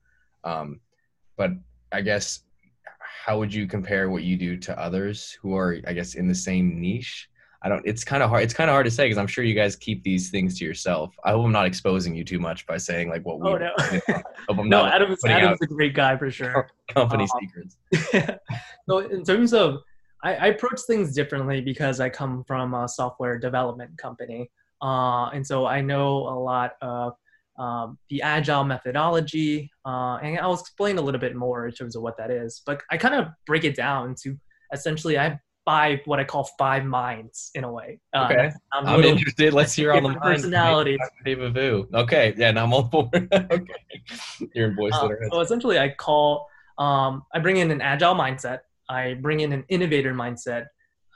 [0.45, 0.81] Um,
[1.37, 1.51] but
[1.93, 2.45] I guess
[2.99, 6.35] how would you compare what you do to others who are I guess in the
[6.35, 7.29] same niche?
[7.63, 7.83] I don't.
[7.87, 8.43] It's kind of hard.
[8.43, 10.65] It's kind of hard to say because I'm sure you guys keep these things to
[10.65, 11.15] yourself.
[11.25, 13.51] I hope I'm not exposing you too much by saying like what we.
[13.51, 13.57] Oh
[14.55, 14.63] no.
[14.63, 16.69] no, Adam's Adam's a great guy for sure.
[16.89, 18.39] Company um, secrets.
[18.89, 19.83] so in terms of
[20.23, 24.51] I, I, approach things differently because I come from a software development company.
[24.83, 27.15] Uh, and so I know a lot of
[27.59, 29.71] um, the agile methodology.
[29.85, 32.63] Uh, and I'll explain a little bit more in terms of what that is.
[32.65, 34.37] But I kind of break it down to
[34.73, 35.39] essentially I have
[35.71, 38.01] five, what I call five minds in a way.
[38.15, 38.51] Uh, okay.
[38.73, 39.53] I'm, I'm interested.
[39.53, 40.99] Let's hear all the personalities.
[41.95, 42.35] Okay.
[42.37, 43.09] Yeah, now I'm on board.
[43.33, 43.65] okay.
[44.55, 48.61] You're in voice uh, So essentially I call, um, I bring in an agile mindset
[48.91, 50.67] I bring in an innovator mindset.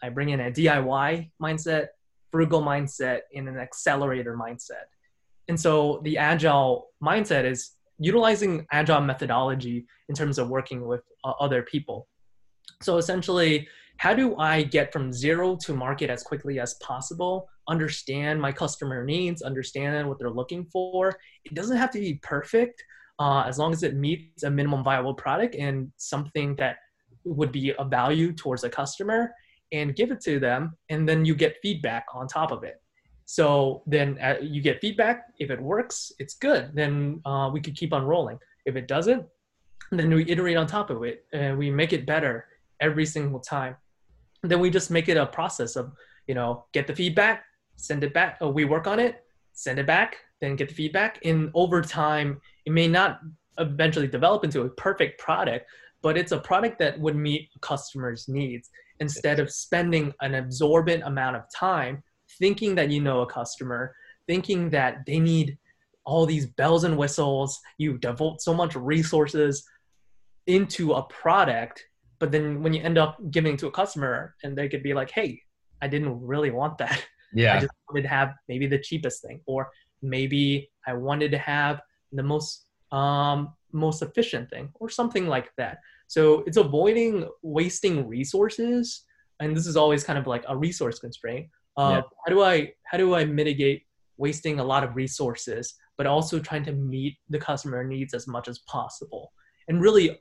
[0.02, 1.88] I bring in a DIY mindset,
[2.30, 4.86] frugal mindset, and an accelerator mindset.
[5.48, 11.32] And so the agile mindset is utilizing agile methodology in terms of working with uh,
[11.40, 12.06] other people.
[12.80, 17.48] So essentially, how do I get from zero to market as quickly as possible?
[17.68, 21.16] Understand my customer needs, understand what they're looking for.
[21.44, 22.83] It doesn't have to be perfect
[23.18, 26.76] uh, as long as it meets a minimum viable product and something that
[27.24, 29.33] would be a value towards a customer
[29.72, 32.83] and give it to them and then you get feedback on top of it
[33.24, 37.74] so then uh, you get feedback if it works it's good then uh, we could
[37.74, 39.24] keep on rolling if it doesn't
[39.90, 42.46] then we iterate on top of it and we make it better
[42.80, 43.74] every single time
[44.50, 45.92] then we just make it a process of
[46.26, 47.44] you know get the feedback
[47.76, 51.18] send it back oh, we work on it send it back then get the feedback
[51.24, 53.20] and over time it may not
[53.59, 55.66] eventually develop into a perfect product
[56.04, 58.68] but it's a product that would meet customers' needs
[59.00, 62.02] instead of spending an absorbent amount of time
[62.38, 65.57] thinking that you know a customer, thinking that they need
[66.04, 67.59] all these bells and whistles.
[67.78, 69.66] You devote so much resources
[70.46, 71.83] into a product,
[72.24, 75.10] but then when you end up giving to a customer and they could be like,
[75.10, 75.42] hey,
[75.82, 76.98] I didn't really want that.
[77.37, 77.56] Yeah.
[77.56, 79.68] I just wanted to have maybe the cheapest thing, or
[80.02, 81.80] maybe I wanted to have
[82.12, 85.78] the most um, most efficient thing, or something like that.
[86.06, 89.02] So it's avoiding wasting resources,
[89.40, 91.48] and this is always kind of like a resource constraint.
[91.76, 92.02] Uh, yeah.
[92.24, 93.82] How do I how do I mitigate
[94.16, 98.46] wasting a lot of resources, but also trying to meet the customer needs as much
[98.46, 99.32] as possible,
[99.66, 100.20] and really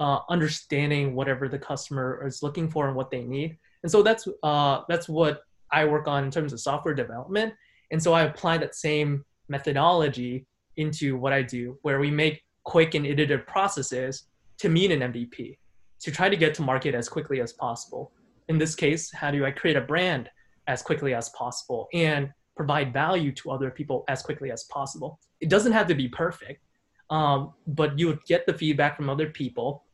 [0.00, 3.56] uh, understanding whatever the customer is looking for and what they need.
[3.82, 7.54] And so that's uh, that's what I work on in terms of software development.
[7.92, 12.94] And so I apply that same methodology into what I do, where we make quick
[12.94, 14.24] and iterative processes
[14.58, 15.58] to meet an MVP,
[16.00, 18.12] to try to get to market as quickly as possible.
[18.48, 20.30] In this case, how do I create a brand
[20.66, 25.20] as quickly as possible and provide value to other people as quickly as possible?
[25.40, 26.62] It doesn't have to be perfect,
[27.10, 29.84] um, but you get the feedback from other people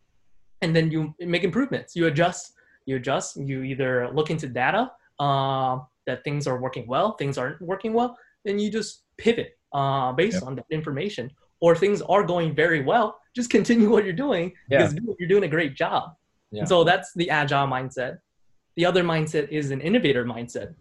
[0.62, 1.94] and then you make improvements.
[1.94, 2.52] You adjust,
[2.86, 7.61] you adjust, you either look into data uh, that things are working well, things aren't
[7.61, 10.44] working well, then you just pivot uh, based yep.
[10.44, 11.30] on that information
[11.61, 14.88] or things are going very well, just continue what you're doing yeah.
[14.88, 16.14] because you're doing a great job.
[16.52, 16.64] Yeah.
[16.64, 18.18] so that's the agile mindset.
[18.76, 20.74] The other mindset is an innovator mindset,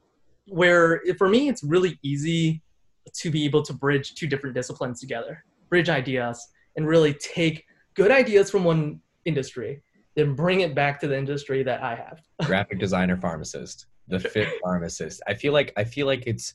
[0.48, 2.62] where for me, it's really easy
[3.14, 6.46] to be able to bridge two different disciplines together, bridge ideas,
[6.76, 7.66] and really take
[7.96, 9.82] good ideas from one industry
[10.16, 12.22] then bring it back to the industry that I have.
[12.48, 15.22] Graphic designer pharmacist, the fit pharmacist.
[15.28, 16.54] I feel like I feel like it's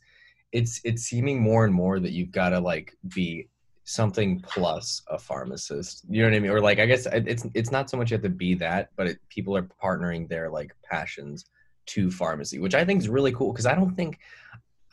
[0.52, 3.48] it's it's seeming more and more that you've got to like be
[3.84, 6.04] something plus a pharmacist.
[6.08, 6.50] You know what I mean?
[6.50, 9.06] Or like I guess it's it's not so much you have to be that, but
[9.06, 11.44] it, people are partnering their like passions
[11.86, 14.18] to pharmacy, which I think is really cool because I don't think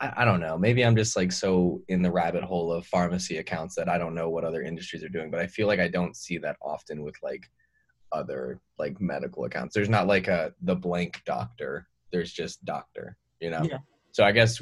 [0.00, 0.58] I, I, don't know.
[0.58, 4.14] Maybe I'm just like so in the rabbit hole of pharmacy accounts that I don't
[4.14, 7.02] know what other industries are doing, but I feel like I don't see that often
[7.02, 7.48] with like
[8.12, 9.74] other like medical accounts.
[9.74, 11.86] There's not like a the blank doctor.
[12.12, 13.62] There's just doctor, you know?
[13.62, 13.78] Yeah.
[14.12, 14.60] So I guess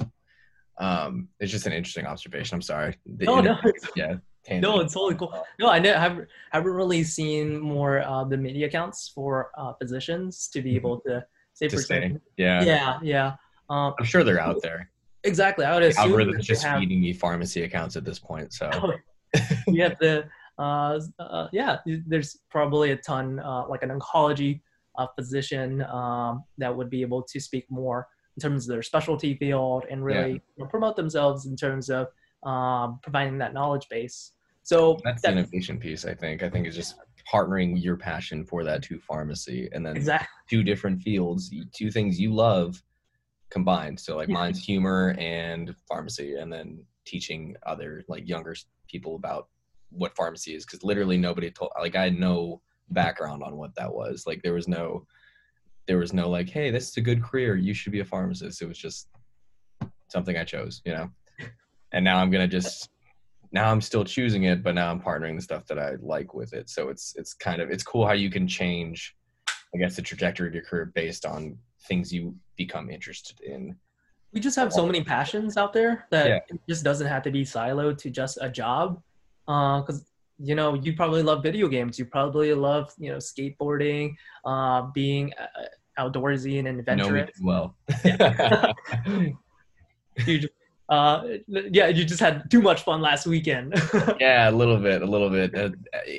[0.78, 2.54] um it's just an interesting observation.
[2.54, 2.98] I'm sorry.
[3.06, 3.56] The, no, no.
[3.94, 4.16] Yeah.
[4.44, 4.62] Tangent.
[4.62, 5.44] No, it's totally cool.
[5.58, 10.62] No, I haven't haven't really seen more uh, the media accounts for uh, physicians to
[10.62, 10.76] be mm-hmm.
[10.76, 13.32] able to say to say, yeah, yeah, yeah.
[13.68, 14.90] Um, I'm sure they're out there.
[15.24, 15.64] Exactly.
[15.64, 18.52] I would the assume algorithm's just have, feeding me pharmacy accounts at this point.
[18.52, 18.70] So
[19.66, 20.28] you have to,
[20.58, 24.60] uh, uh, yeah, there's probably a ton, uh, like an oncology
[24.98, 29.34] uh, physician um, that would be able to speak more in terms of their specialty
[29.34, 30.38] field and really yeah.
[30.56, 32.08] you know, promote themselves in terms of
[32.42, 34.32] um, providing that knowledge base.
[34.62, 36.04] So that's that, the innovation piece.
[36.04, 36.42] I think.
[36.42, 36.96] I think is just
[37.32, 40.28] partnering your passion for that to pharmacy, and then exactly.
[40.48, 42.82] two different fields, two things you love
[43.50, 44.00] combined.
[44.00, 48.56] So like mine's humor and pharmacy, and then teaching other like younger
[48.88, 49.48] people about
[49.90, 52.60] what pharmacy is because literally nobody told like I had no
[52.90, 54.24] background on what that was.
[54.26, 55.06] Like there was no
[55.86, 57.56] there was no like, hey, this is a good career.
[57.56, 58.60] You should be a pharmacist.
[58.60, 59.08] It was just
[60.08, 61.10] something I chose, you know.
[61.92, 62.90] And now I'm gonna just
[63.52, 66.52] now I'm still choosing it, but now I'm partnering the stuff that I like with
[66.52, 66.68] it.
[66.68, 69.16] So it's it's kind of it's cool how you can change,
[69.74, 71.56] I guess, the trajectory of your career based on
[71.86, 73.76] things you become interested in.
[74.32, 76.38] We just have so many passions out there that yeah.
[76.48, 79.00] it just doesn't have to be siloed to just a job.
[79.46, 80.04] Because uh,
[80.38, 81.98] you know, you probably love video games.
[81.98, 85.46] You probably love you know skateboarding, uh, being uh,
[85.98, 87.30] outdoorsy and adventurous.
[87.42, 87.74] well.
[88.04, 88.72] Yeah.
[90.26, 90.48] you
[90.88, 93.74] uh yeah you just had too much fun last weekend.
[94.20, 95.54] Yeah a little bit a little bit.
[95.54, 95.70] Uh,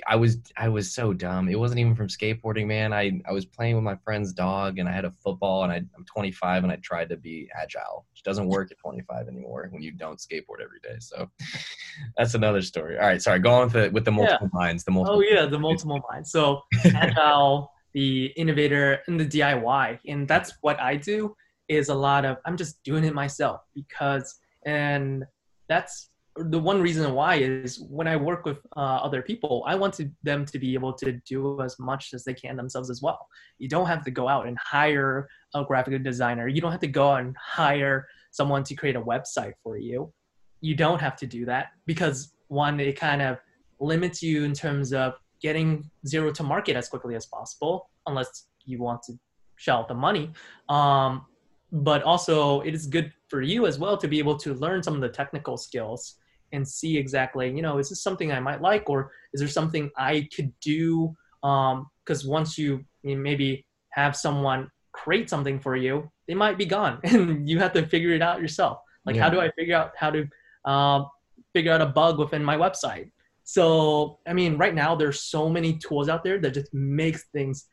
[0.07, 1.47] i was i was so dumb.
[1.47, 2.91] It wasn't even from skateboarding man.
[2.91, 5.78] I i was playing with my friend's dog and i had a football and I,
[5.78, 9.82] i'm 25 and i tried to be agile which doesn't work at 25 anymore when
[9.82, 11.30] you don't skateboard every day so
[12.18, 12.97] that's another story.
[12.99, 14.59] All right sorry go on with the with the multiple yeah.
[14.59, 16.32] minds the multiple oh yeah the multiple minds.
[16.32, 21.36] So agile the innovator and the diy and that's what i do
[21.68, 24.36] is a lot of i'm just doing it myself because
[24.68, 25.26] and
[25.70, 29.93] that's the one reason why is when I work with uh, other people, I want
[29.95, 33.28] to, them to be able to do as much as they can themselves as well.
[33.57, 36.47] You don't have to go out and hire a graphic designer.
[36.47, 40.13] You don't have to go and hire someone to create a website for you.
[40.61, 43.38] You don't have to do that because one, it kind of
[43.80, 48.80] limits you in terms of getting zero to market as quickly as possible, unless you
[48.80, 49.13] want to
[49.55, 50.32] shell out the money.
[50.70, 51.26] Um,
[51.72, 54.95] but also, it is good for you as well to be able to learn some
[54.95, 56.15] of the technical skills
[56.53, 59.91] and see exactly, you know, is this something I might like or is there something
[59.97, 61.15] I could do?
[61.41, 66.65] Because um, once you, you maybe have someone create something for you, they might be
[66.65, 68.80] gone and you have to figure it out yourself.
[69.05, 69.24] Like, yeah.
[69.24, 70.28] how do I figure out how to
[70.65, 71.07] um,
[71.53, 73.11] figure out a bug within my website?
[73.43, 77.68] So, I mean, right now there's so many tools out there that just makes things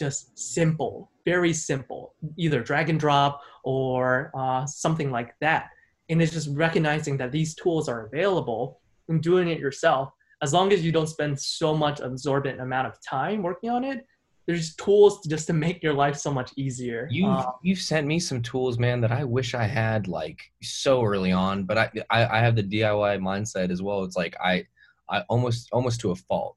[0.00, 5.68] just simple, very simple, either drag and drop or uh, something like that.
[6.08, 10.10] And it's just recognizing that these tools are available and doing it yourself.
[10.42, 14.06] As long as you don't spend so much absorbent amount of time working on it,
[14.46, 17.06] there's tools just to make your life so much easier.
[17.10, 21.04] You've um, you've sent me some tools, man, that I wish I had like so
[21.04, 21.64] early on.
[21.64, 24.02] But I I, I have the DIY mindset as well.
[24.02, 24.66] It's like I
[25.08, 26.56] I almost almost to a fault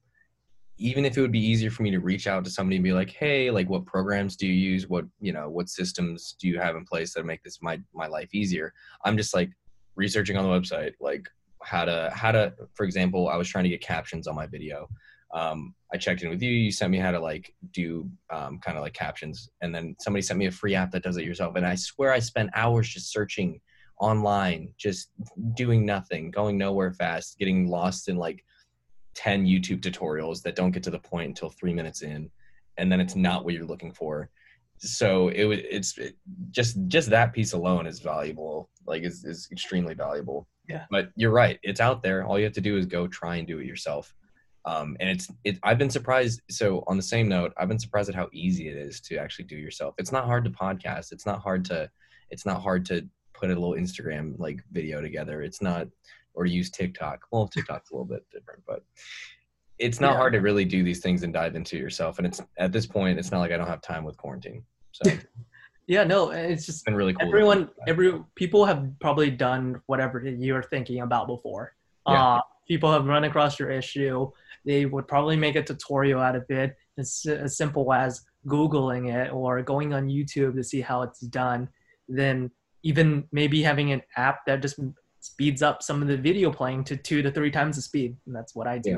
[0.78, 2.94] even if it would be easier for me to reach out to somebody and be
[2.94, 4.88] like, hey, like what programs do you use?
[4.88, 8.08] What, you know, what systems do you have in place that make this my my
[8.08, 8.74] life easier?
[9.06, 9.52] I'm just like
[9.96, 11.30] researching on the website, like
[11.62, 14.90] how to how to for example, I was trying to get captions on my video.
[15.34, 18.78] Um, I checked in with you, you sent me how to like do um, kind
[18.78, 21.56] of like captions, and then somebody sent me a free app that does it yourself.
[21.56, 23.60] And I swear I spent hours just searching
[24.00, 25.10] online, just
[25.56, 28.44] doing nothing, going nowhere fast, getting lost in like
[29.16, 32.30] 10 YouTube tutorials that don't get to the point until three minutes in,
[32.78, 34.30] and then it's not what you're looking for.
[34.80, 36.16] So it it's it,
[36.52, 40.48] just just that piece alone is valuable, like is is extremely valuable.
[40.68, 40.86] Yeah.
[40.90, 42.26] But you're right, it's out there.
[42.26, 44.14] All you have to do is go try and do it yourself.
[44.66, 45.60] Um, and it's it.
[45.64, 46.42] I've been surprised.
[46.50, 49.46] So on the same note, I've been surprised at how easy it is to actually
[49.46, 49.94] do yourself.
[49.98, 51.12] It's not hard to podcast.
[51.12, 51.90] It's not hard to.
[52.30, 55.42] It's not hard to put a little Instagram like video together.
[55.42, 55.88] It's not
[56.34, 57.22] or use TikTok.
[57.32, 58.84] Well, TikTok's a little bit different, but
[59.80, 60.18] it's not Yeah.
[60.18, 62.18] hard to really do these things and dive into yourself.
[62.18, 64.64] And it's at this point, it's not like I don't have time with quarantine.
[64.92, 65.04] So
[65.88, 67.28] Yeah, no, it's just been really cool.
[67.28, 71.74] everyone every people have probably done whatever you're thinking about before
[72.08, 72.36] Yeah.
[72.36, 74.30] uh, people have run across your issue
[74.66, 79.34] they would probably make a tutorial out of it as, as simple as googling it
[79.34, 81.68] or going on youtube to see how it's done
[82.08, 82.50] then
[82.84, 84.80] even maybe having an app that just
[85.24, 88.36] speeds up some of the video playing to two to three times the speed and
[88.36, 88.90] that's what i do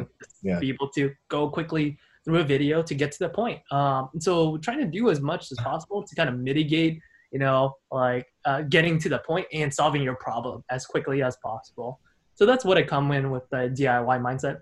[0.41, 0.53] Yeah.
[0.53, 0.59] Yeah.
[0.59, 3.61] be able to go quickly through a video to get to the point.
[3.71, 6.99] Um, so trying to do as much as possible to kind of mitigate,
[7.31, 11.37] you know, like uh, getting to the point and solving your problem as quickly as
[11.43, 11.99] possible.
[12.33, 14.61] So that's what I come in with the DIY mindset.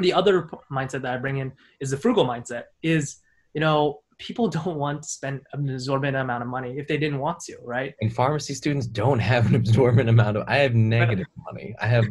[0.00, 2.64] The other mindset that I bring in is the frugal mindset.
[2.82, 3.20] Is
[3.54, 7.18] you know people don't want to spend an absorbent amount of money if they didn't
[7.18, 7.94] want to, right?
[8.00, 10.44] And pharmacy students don't have an absorbent amount of.
[10.48, 11.74] I have negative money.
[11.80, 12.06] I have.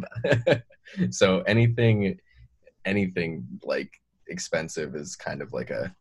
[1.10, 2.20] so anything,
[2.86, 3.92] anything like
[4.28, 5.94] expensive is kind of like a.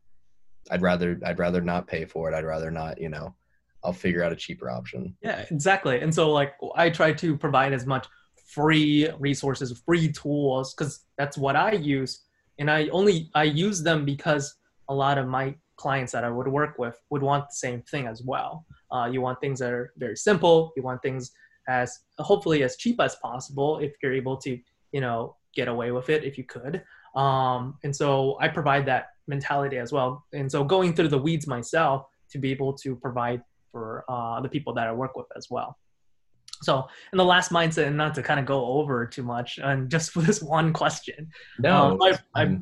[0.69, 2.35] I'd rather I'd rather not pay for it.
[2.35, 3.01] I'd rather not.
[3.01, 3.35] You know,
[3.83, 5.15] I'll figure out a cheaper option.
[5.21, 5.99] Yeah, exactly.
[6.01, 8.07] And so like I try to provide as much
[8.47, 12.25] free resources, free tools cuz that's what I use
[12.61, 14.55] and I only I use them because
[14.87, 18.05] a lot of my clients that I would work with would want the same thing
[18.07, 18.65] as well.
[18.91, 20.71] Uh, you want things that are very simple.
[20.75, 21.31] You want things
[21.67, 24.59] as hopefully as cheap as possible if you're able to,
[24.91, 26.83] you know, get away with it if you could.
[27.15, 30.25] Um, and so I provide that mentality as well.
[30.33, 34.49] And so going through the weeds myself to be able to provide for uh, the
[34.49, 35.77] people that I work with as well.
[36.61, 39.89] So, and the last mindset, and not to kind of go over too much, and
[39.89, 41.29] just for this one question,
[41.59, 42.59] No, um, I, I.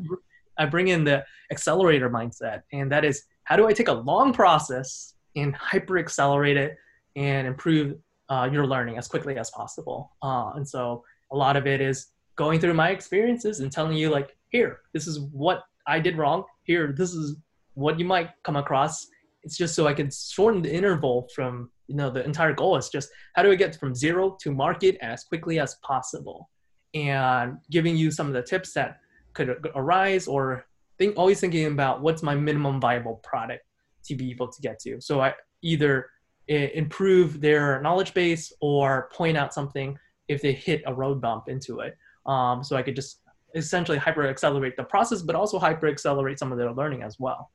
[0.59, 4.33] I bring in the accelerator mindset, and that is how do I take a long
[4.33, 6.75] process and hyper accelerate it
[7.15, 7.97] and improve
[8.29, 10.11] uh, your learning as quickly as possible.
[10.21, 14.09] Uh, and so a lot of it is going through my experiences and telling you
[14.09, 16.43] like, here, this is what I did wrong.
[16.63, 17.37] Here, this is
[17.73, 19.07] what you might come across.
[19.43, 22.87] It's just so I can shorten the interval from you know the entire goal is
[22.89, 26.49] just how do I get from zero to market as quickly as possible,
[26.93, 28.97] and giving you some of the tips that
[29.33, 30.65] could arise or
[30.97, 33.63] think always thinking about what's my minimum viable product
[34.05, 34.99] to be able to get to.
[35.01, 36.09] So I either
[36.47, 41.79] improve their knowledge base or point out something if they hit a road bump into
[41.79, 41.95] it.
[42.25, 43.21] Um, so I could just
[43.55, 47.51] essentially hyper accelerate the process, but also hyper accelerate some of their learning as well.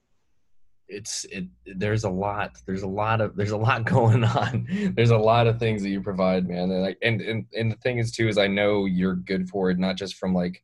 [0.88, 1.44] it's it
[1.76, 5.46] there's a lot there's a lot of there's a lot going on there's a lot
[5.46, 8.36] of things that you provide man and and, and and the thing is too is
[8.36, 10.62] i know you're good for it not just from like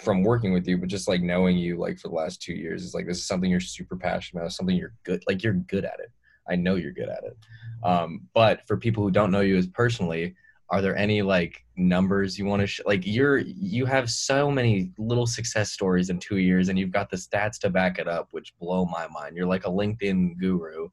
[0.00, 2.82] from working with you but just like knowing you like for the last two years
[2.82, 5.84] is like this is something you're super passionate about something you're good like you're good
[5.84, 6.10] at it.
[6.48, 7.36] I know you're good at it.
[7.84, 10.34] Um but for people who don't know you as personally
[10.70, 14.90] are there any like numbers you want to sh- like you're you have so many
[14.98, 18.28] little success stories in two years and you've got the stats to back it up
[18.32, 19.36] which blow my mind.
[19.36, 20.88] You're like a linkedin guru.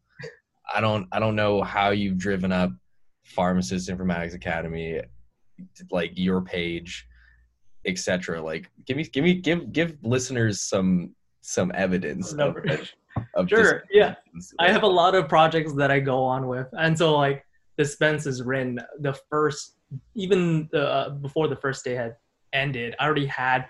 [0.73, 2.71] I don't i don't know how you've driven up
[3.23, 5.01] pharmacist informatics academy
[5.91, 7.07] like your page
[7.85, 12.55] etc like give me give me give give listeners some some evidence of,
[13.35, 14.15] of Sure, yeah.
[14.59, 17.45] I have a lot of projects that I go on with, and so like
[17.77, 18.79] dispense as written.
[18.99, 19.75] The first,
[20.15, 22.15] even uh, before the first day had
[22.53, 23.65] ended, I already had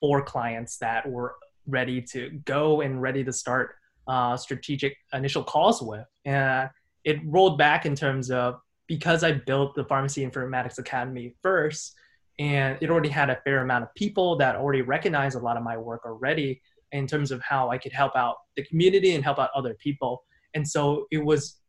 [0.00, 1.36] four clients that were
[1.66, 3.76] ready to go and ready to start
[4.08, 6.68] uh, strategic initial calls with, and
[7.04, 11.94] it rolled back in terms of because I built the Pharmacy Informatics Academy first,
[12.42, 15.62] and it already had a fair amount of people that already recognized a lot of
[15.62, 19.38] my work already in terms of how I could help out the community and help
[19.38, 20.24] out other people.
[20.52, 21.60] And so it was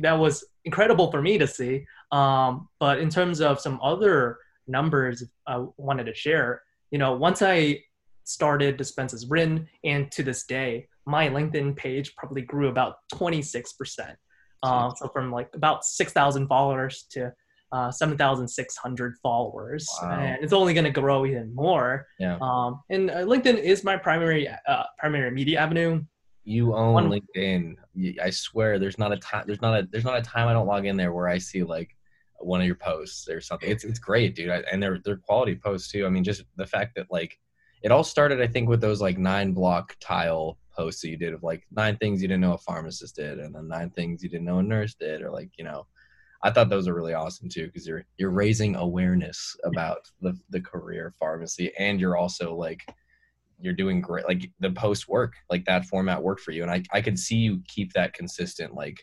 [0.00, 1.86] that was incredible for me to see.
[2.10, 6.60] Um, but in terms of some other numbers I wanted to share,
[6.90, 7.84] you know, once I
[8.24, 14.16] started Dispense as Written and to this day, my LinkedIn page probably grew about 26%.
[14.64, 17.32] Uh, so from like about 6,000 followers to
[17.72, 19.88] uh, 7,600 followers.
[20.00, 20.10] Wow.
[20.20, 22.06] And it's only going to grow even more.
[22.18, 22.38] Yeah.
[22.40, 26.04] Um, and uh, LinkedIn is my primary uh, primary media avenue.
[26.44, 27.74] You own One- LinkedIn.
[28.22, 29.44] I swear, there's not a time.
[29.46, 29.88] There's not a.
[29.90, 31.90] There's not a time I don't log in there where I see like
[32.38, 33.68] one of your posts or something.
[33.68, 34.50] It's it's great, dude.
[34.50, 36.06] I, and they're they're quality posts too.
[36.06, 37.36] I mean, just the fact that like
[37.82, 41.34] it all started, I think, with those like nine block tile posts that you did
[41.34, 44.28] of like nine things you didn't know a pharmacist did, and then nine things you
[44.28, 45.86] didn't know a nurse did, or like you know.
[46.42, 50.60] I thought those are really awesome too because you're you're raising awareness about the the
[50.60, 52.82] career pharmacy, and you're also like
[53.58, 56.82] you're doing great like the post work like that format worked for you and i
[56.92, 59.02] i could see you keep that consistent like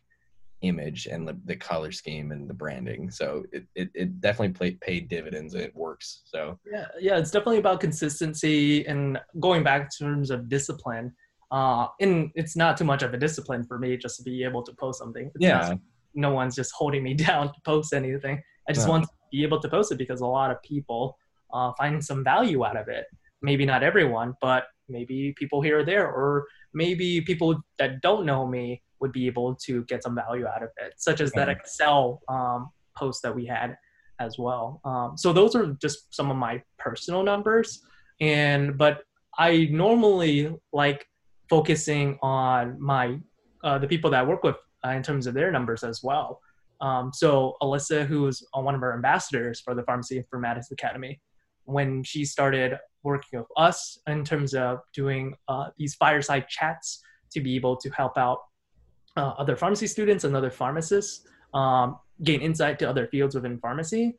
[0.63, 3.11] image and the, the color scheme and the branding.
[3.11, 5.53] So it, it, it definitely play, paid dividends.
[5.53, 6.23] It works.
[6.25, 11.13] So yeah, yeah, it's definitely about consistency and going back in terms of discipline.
[11.51, 14.63] Uh, and it's not too much of a discipline for me just to be able
[14.63, 15.29] to post something.
[15.35, 15.75] It's yeah.
[16.15, 18.41] No one's just holding me down to post anything.
[18.67, 18.93] I just no.
[18.93, 21.17] want to be able to post it because a lot of people
[21.53, 23.05] uh, find some value out of it.
[23.41, 28.47] Maybe not everyone, but maybe people here or there, or maybe people that don't know
[28.47, 32.21] me would be able to get some value out of it, such as that Excel
[32.29, 33.77] um, post that we had
[34.19, 34.79] as well.
[34.85, 37.81] Um, so those are just some of my personal numbers,
[38.21, 39.03] and but
[39.37, 41.05] I normally like
[41.49, 43.19] focusing on my
[43.63, 44.55] uh, the people that I work with
[44.85, 46.39] uh, in terms of their numbers as well.
[46.81, 51.21] Um, so Alyssa, who's one of our ambassadors for the Pharmacy Informatics Academy,
[51.65, 57.41] when she started working with us in terms of doing uh, these fireside chats to
[57.41, 58.39] be able to help out
[59.15, 64.17] uh, other pharmacy students and other pharmacists um, gain insight to other fields within pharmacy.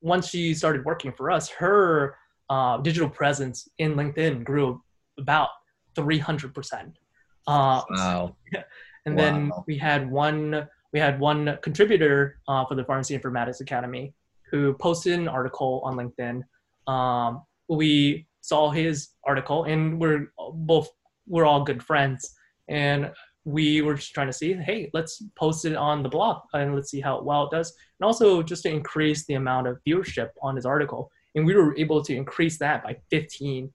[0.00, 2.16] Once she started working for us, her
[2.50, 4.82] uh, digital presence in LinkedIn grew
[5.18, 5.48] about
[5.96, 6.92] 300%.
[7.46, 8.36] Uh, wow.
[9.06, 9.22] And wow.
[9.22, 14.14] then we had one we had one contributor uh, for the Pharmacy Informatics Academy
[14.50, 16.42] who posted an article on LinkedIn.
[16.90, 20.88] Um, we saw his article, and we're both
[21.26, 22.34] we're all good friends,
[22.68, 23.10] and
[23.44, 26.90] we were just trying to see, hey, let's post it on the blog and let's
[26.90, 27.72] see how well it does.
[28.00, 31.12] And also just to increase the amount of viewership on his article.
[31.36, 33.72] And we were able to increase that by 15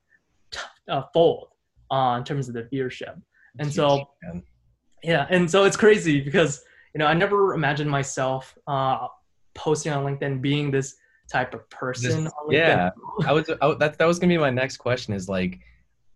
[0.90, 1.48] uh, fold
[1.90, 3.22] uh, in terms of the viewership.
[3.60, 4.10] And so,
[5.04, 9.08] yeah, and so it's crazy because, you know, I never imagined myself uh,
[9.54, 10.96] posting on LinkedIn being this
[11.32, 12.26] type of person.
[12.26, 12.90] This, yeah,
[13.26, 15.60] I was, I, that, that was gonna be my next question is like,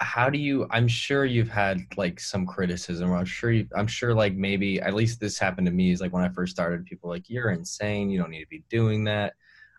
[0.01, 3.87] how do you i'm sure you've had like some criticism or i'm sure you i'm
[3.87, 6.85] sure like maybe at least this happened to me is like when i first started
[6.85, 8.09] people like you're insane.
[8.09, 9.33] You don't need to be doing that.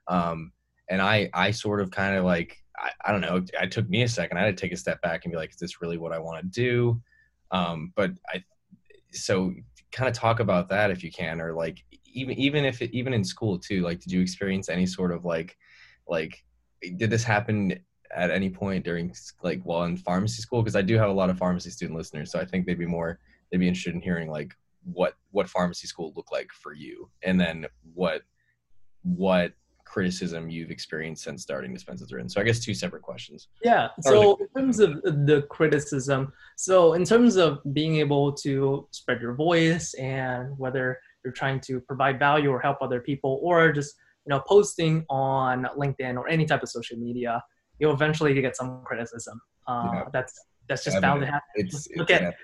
[0.09, 0.52] Um
[0.88, 4.02] and i i sort of kind of like I, I don't know it took me
[4.02, 4.38] a second.
[4.38, 6.18] I had to take a step back and be like is this really what i
[6.18, 7.00] want to do?
[7.50, 8.42] Um but i
[9.12, 9.52] so
[9.92, 13.12] kind of talk about that if you can or like even even if it, even
[13.12, 15.57] in school too like did you experience any sort of like
[16.09, 16.44] like
[16.96, 17.78] did this happen
[18.14, 20.62] at any point during like while in pharmacy school?
[20.62, 22.86] Because i do have a lot of pharmacy student listeners so i think they'd be
[22.86, 23.18] more
[23.50, 24.54] they'd be interested in hearing like
[24.84, 28.22] what what pharmacy school looked like for you and then what
[29.02, 29.52] what
[29.87, 33.89] criticism you've experienced since starting dispense as written so i guess two separate questions yeah
[34.01, 39.34] so in terms of the criticism so in terms of being able to spread your
[39.34, 43.95] voice and whether you're trying to provide value or help other people or just
[44.26, 47.43] you know posting on linkedin or any type of social media
[47.78, 49.41] you'll eventually get some criticism.
[49.66, 50.05] Uh, yeah.
[50.12, 51.43] That's that's just bound to happen.
[51.55, 52.34] It's, look it's at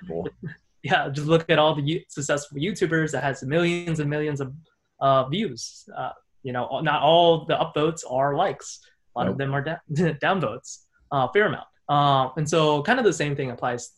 [0.82, 4.52] yeah, just look at all the successful YouTubers that has millions and millions of
[5.00, 5.88] uh, views.
[5.96, 6.10] Uh,
[6.42, 8.80] you know, not all the upvotes are likes.
[9.14, 9.32] A lot nope.
[9.32, 11.66] of them are down, downvotes, uh, fair amount.
[11.88, 13.90] Uh, and so, kind of the same thing applies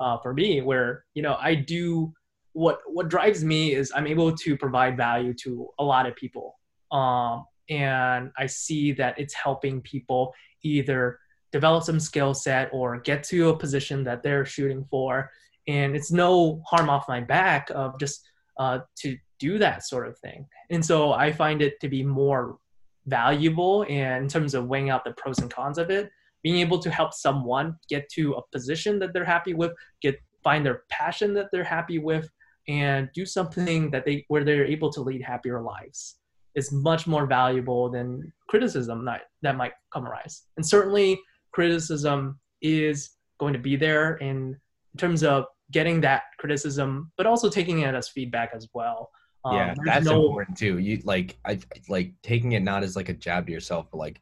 [0.00, 2.12] uh, for me, where you know I do
[2.52, 6.58] what what drives me is I'm able to provide value to a lot of people.
[6.90, 11.18] Um, and I see that it's helping people either
[11.52, 15.30] develop some skill set or get to a position that they're shooting for.
[15.68, 18.22] And it's no harm off my back of just
[18.58, 20.46] uh, to do that sort of thing.
[20.72, 22.58] And so I find it to be more
[23.06, 26.10] valuable and in terms of weighing out the pros and cons of it,
[26.42, 30.66] being able to help someone get to a position that they're happy with, get find
[30.66, 32.28] their passion that they're happy with,
[32.68, 36.16] and do something that they where they're able to lead happier lives
[36.54, 40.42] is much more valuable than criticism that, that might come arise.
[40.56, 41.20] And certainly
[41.52, 44.56] criticism is going to be there in,
[44.92, 49.10] in terms of getting that criticism, but also taking it as feedback as well.
[49.44, 50.78] Um, yeah, that's no, important too.
[50.78, 54.20] You like, I like taking it not as like a jab to yourself, but like,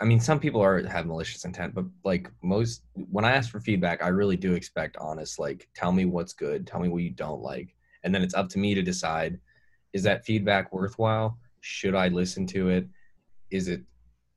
[0.00, 3.60] I mean, some people are have malicious intent, but like most, when I ask for
[3.60, 5.38] feedback, I really do expect honest.
[5.38, 8.48] Like, tell me what's good, tell me what you don't like, and then it's up
[8.50, 9.38] to me to decide
[9.92, 11.38] is that feedback worthwhile?
[11.60, 12.88] Should I listen to it?
[13.50, 13.82] Is it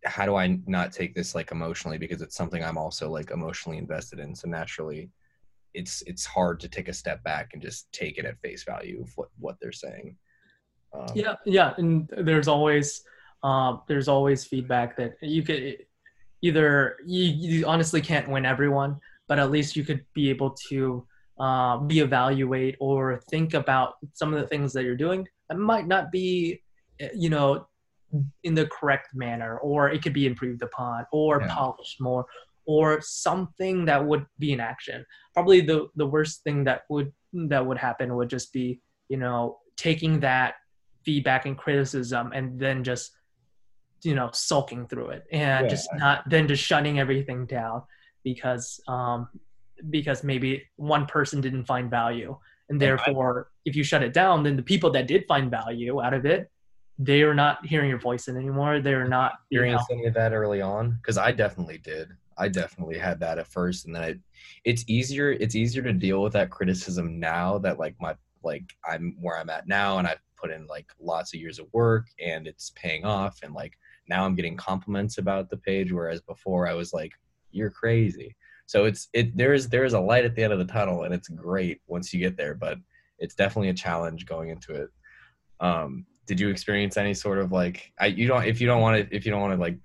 [0.06, 3.78] how do I not take this like emotionally because it's something I'm also like emotionally
[3.78, 4.36] invested in.
[4.36, 5.10] So naturally
[5.78, 9.02] it's it's hard to take a step back and just take it at face value
[9.02, 10.18] of what what they're saying.
[10.94, 13.04] Um, yeah, yeah, and there's always
[13.44, 15.78] uh, there's always feedback that you could
[16.42, 18.98] either you, you honestly can't win everyone,
[19.28, 21.06] but at least you could be able to
[21.40, 26.12] uh, reevaluate or think about some of the things that you're doing that might not
[26.12, 26.62] be,
[27.00, 27.68] eh, you know,
[28.44, 31.54] in the correct manner, or it could be improved upon, or yeah.
[31.54, 32.26] polished more,
[32.68, 35.06] or something that would be in action.
[35.34, 39.58] Probably the the worst thing that would that would happen would just be you know
[39.78, 40.56] taking that
[41.06, 43.12] feedback and criticism and then just
[44.04, 45.70] you know sulking through it and yeah.
[45.70, 47.82] just not then just shutting everything down
[48.24, 49.28] because um
[49.90, 52.38] because maybe one person didn't find value
[52.70, 56.14] and therefore if you shut it down then the people that did find value out
[56.14, 56.52] of it
[57.00, 60.98] they are not hearing your voice anymore they're not hearing any of that early on
[61.02, 64.16] because i definitely did i definitely had that at first and then I,
[64.64, 69.16] it's easier it's easier to deal with that criticism now that like my like i'm
[69.20, 72.48] where i'm at now and i've put in like lots of years of work and
[72.48, 73.74] it's paying off and like
[74.08, 77.14] now i'm getting compliments about the page whereas before i was like
[77.52, 78.36] you're crazy.
[78.66, 81.04] So it's it there is there is a light at the end of the tunnel
[81.04, 82.78] and it's great once you get there but
[83.18, 84.90] it's definitely a challenge going into it.
[85.60, 89.10] Um did you experience any sort of like I, you don't if you don't want
[89.10, 89.78] to if you don't want to like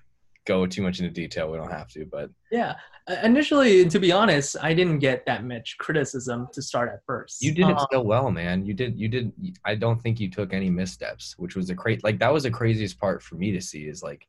[0.46, 2.74] go too much into detail we don't have to but yeah
[3.22, 7.42] initially to be honest i didn't get that much criticism to start at first.
[7.42, 8.64] You did it um, so well man.
[8.64, 9.32] You did you did
[9.64, 12.50] i don't think you took any missteps which was a great like that was the
[12.50, 14.26] craziest part for me to see is like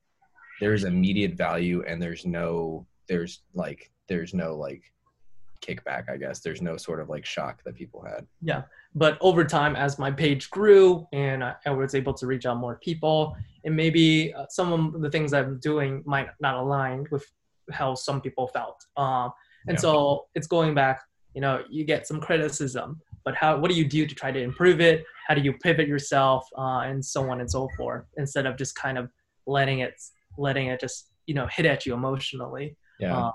[0.60, 4.93] there's immediate value and there's no there's like there's no like
[5.66, 6.40] kickback i guess.
[6.40, 8.26] There's no sort of like shock that people had.
[8.42, 8.64] Yeah.
[8.96, 12.58] But over time as my page grew and i, I was able to reach out
[12.58, 17.26] more people and maybe uh, some of the things i'm doing might not align with
[17.72, 18.86] how some people felt.
[18.98, 19.32] Um,
[19.68, 19.82] and yeah.
[19.82, 21.02] so it's going back
[21.34, 24.40] you know you get some criticism but how what do you do to try to
[24.40, 25.06] improve it?
[25.28, 26.48] How do you pivot yourself?
[26.58, 29.10] Uh, and so on and so forth instead of just kind of
[29.46, 29.96] letting it
[30.38, 32.76] letting it just you know hit at you emotionally.
[33.00, 33.18] Yeah.
[33.18, 33.32] Uh,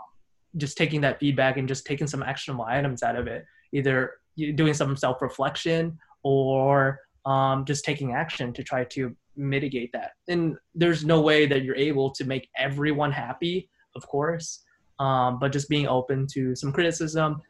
[0.56, 3.44] just taking that feedback and just taking some actionable items out of it.
[3.72, 4.14] Either
[4.54, 10.12] doing some self-reflection or um, just taking action to try to mitigate that.
[10.28, 13.68] And there's no way that you're able to make everyone happy
[13.98, 14.64] of course
[14.98, 17.40] um, but just being open to some criticism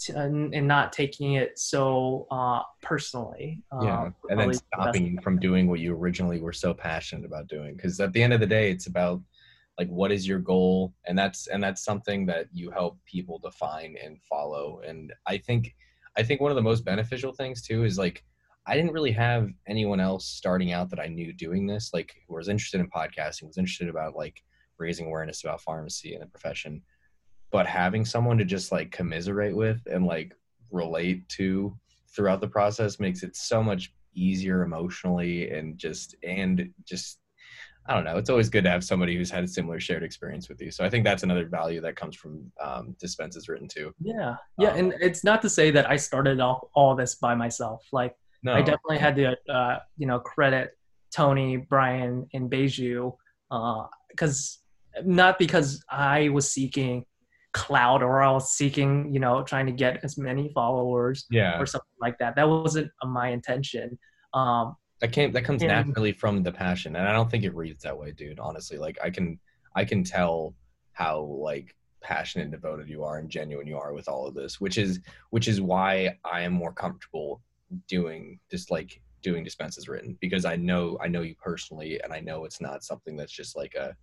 [0.00, 5.18] to, and, and, not taking it so uh, personally uh, yeah and then stopping you
[5.22, 8.40] from doing what you originally were so passionate about doing because at the end of
[8.40, 9.20] the day it's about
[9.80, 10.94] like what is your goal?
[11.06, 14.80] And that's and that's something that you help people define and follow.
[14.86, 15.74] And i think
[16.18, 18.24] i think one of the most beneficial things too is like
[18.66, 22.34] i didn't really have anyone else starting out that i knew doing this like who
[22.34, 24.42] was interested in podcasting was interested about like
[24.80, 26.82] raising awareness about pharmacy and the profession.
[27.52, 30.34] But having someone to just like commiserate with and like
[30.70, 31.76] relate to
[32.08, 37.18] throughout the process makes it so much easier emotionally and just and just
[37.86, 38.16] I don't know.
[38.16, 40.70] It's always good to have somebody who's had a similar shared experience with you.
[40.70, 43.92] So I think that's another value that comes from um, dispense as written too.
[44.00, 47.34] Yeah, yeah, um, and it's not to say that I started all all this by
[47.34, 47.84] myself.
[47.92, 48.52] Like no.
[48.52, 50.70] I definitely had to, uh, you know, credit
[51.14, 53.12] Tony, Brian, and Beju,
[54.10, 54.58] because
[54.96, 57.04] uh, not because I was seeking
[57.52, 61.66] cloud or I was seeking, you know, trying to get as many followers, yeah, or
[61.66, 62.36] something like that.
[62.36, 63.98] That wasn't my intention.
[64.32, 67.54] Um, that came that comes and, naturally from the passion and i don't think it
[67.54, 69.38] reads that way dude honestly like i can
[69.74, 70.54] i can tell
[70.92, 74.60] how like passionate and devoted you are and genuine you are with all of this
[74.60, 77.42] which is which is why i am more comfortable
[77.88, 82.12] doing just like doing dispense as written because i know i know you personally and
[82.12, 83.94] i know it's not something that's just like a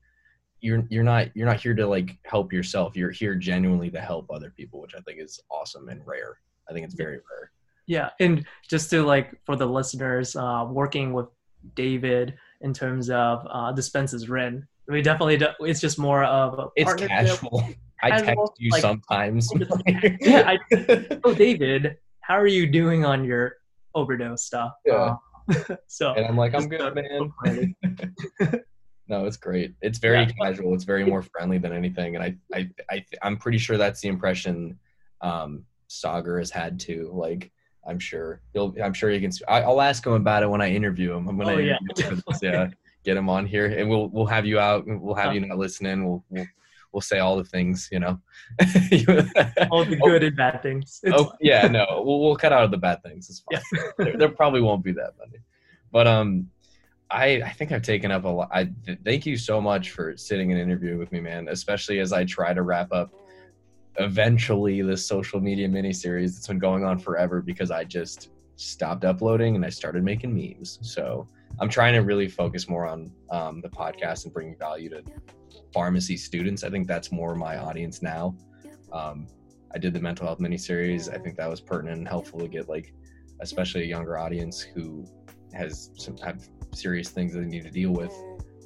[0.61, 4.27] you're you're not you're not here to like help yourself you're here genuinely to help
[4.29, 6.39] other people which i think is awesome and rare.
[6.69, 7.51] I think it's very rare
[7.87, 11.27] yeah, and just to like for the listeners, uh, working with
[11.73, 16.59] David in terms of uh, dispense as written, we definitely do, it's just more of
[16.59, 17.63] a it's casual.
[18.03, 19.51] I text you like, sometimes.
[20.21, 23.55] yeah, I, oh David, how are you doing on your
[23.95, 24.73] overdose stuff?
[24.85, 25.15] Yeah.
[25.49, 27.75] Uh, so and I'm like, I'm good, man.
[29.07, 29.73] no, it's great.
[29.81, 30.31] It's very yeah.
[30.39, 30.75] casual.
[30.75, 34.09] It's very more friendly than anything, and I, I, I, I'm pretty sure that's the
[34.09, 34.77] impression
[35.21, 37.09] um, Saagar has had too.
[37.13, 37.51] Like,
[37.87, 38.75] I'm sure he'll.
[38.83, 39.31] I'm sure he can.
[39.47, 41.27] I, will ask him about it when I interview him.
[41.27, 41.77] I'm gonna oh, yeah.
[42.41, 42.69] yeah,
[43.03, 44.83] get him on here, and we'll we'll have you out.
[44.85, 46.05] We'll have you not listening.
[46.05, 46.45] We'll we'll
[46.91, 48.19] we'll say all the things, you know.
[49.71, 50.99] all the good oh, and bad things.
[51.03, 53.29] It's oh yeah, no, we'll we'll cut out the bad things.
[53.29, 53.61] It's fine.
[53.73, 53.91] Yeah.
[53.97, 55.41] there, there, probably won't be that many,
[55.91, 56.49] but um,
[57.09, 58.49] I I think I've taken up a lot.
[58.51, 58.69] I
[59.05, 61.47] thank you so much for sitting and interviewing with me, man.
[61.47, 63.13] Especially as I try to wrap up
[63.97, 69.05] eventually this social media mini series that's been going on forever because I just stopped
[69.05, 70.79] uploading and I started making memes.
[70.81, 71.27] So
[71.59, 75.03] I'm trying to really focus more on um, the podcast and bringing value to
[75.73, 76.63] pharmacy students.
[76.63, 78.35] I think that's more my audience now.
[78.91, 79.27] Um,
[79.73, 81.09] I did the mental health mini series.
[81.09, 82.93] I think that was pertinent and helpful to get like,
[83.41, 85.05] especially a younger audience who
[85.53, 88.13] has some have serious things that they need to deal with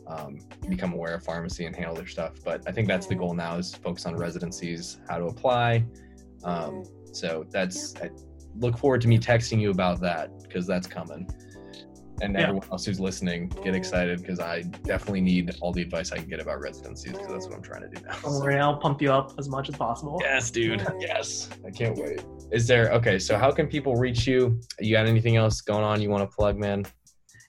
[0.07, 0.39] um,
[0.69, 2.33] become aware of pharmacy and handle their stuff.
[2.43, 5.85] But I think that's the goal now is focus on residencies, how to apply.
[6.43, 8.09] Um, so that's I,
[8.59, 11.29] look forward to me texting you about that because that's coming.
[12.21, 12.41] And Yeah.
[12.41, 16.27] everyone else who's listening, get excited because I definitely need all the advice I can
[16.27, 18.15] get about residencies because that's what I'm trying to do now.
[18.21, 20.19] Don't worry, I'll pump you up as much as possible.
[20.21, 20.85] Yes, dude.
[20.99, 21.49] Yes.
[21.65, 22.23] I can't wait.
[22.51, 23.17] Is there okay?
[23.17, 24.59] So how can people reach you?
[24.79, 26.85] You got anything else going on you want to plug, man?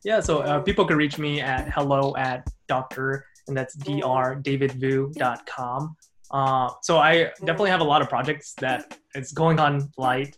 [0.04, 5.96] Yeah, so uh, people can reach me at hello at doctor, and that's drdavidvu.com.
[6.32, 10.36] Uh, so I definitely have a lot of projects that it's going on light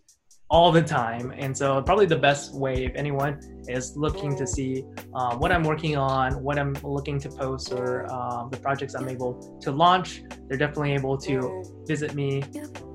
[0.50, 1.32] all the time.
[1.34, 4.84] And so probably the best way, if anyone is looking to see
[5.14, 9.08] uh, what I'm working on, what I'm looking to post, or um, the projects I'm
[9.08, 12.42] able to launch, they're definitely able to visit me,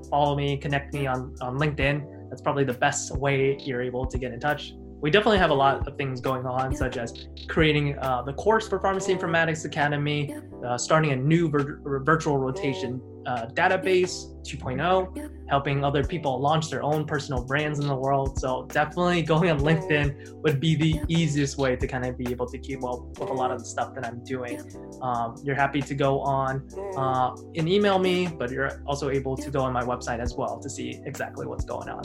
[0.08, 2.28] follow me, connect me on, on LinkedIn.
[2.28, 5.54] That's probably the best way you're able to get in touch we definitely have a
[5.54, 10.36] lot of things going on, such as creating uh, the course for Pharmacy Informatics Academy,
[10.64, 16.82] uh, starting a new vir- virtual rotation uh, database 2.0, helping other people launch their
[16.82, 18.38] own personal brands in the world.
[18.38, 22.46] So definitely going on LinkedIn would be the easiest way to kind of be able
[22.46, 24.60] to keep up with a lot of the stuff that I'm doing.
[25.02, 29.50] Um, you're happy to go on uh, and email me, but you're also able to
[29.50, 32.02] go on my website as well to see exactly what's going on.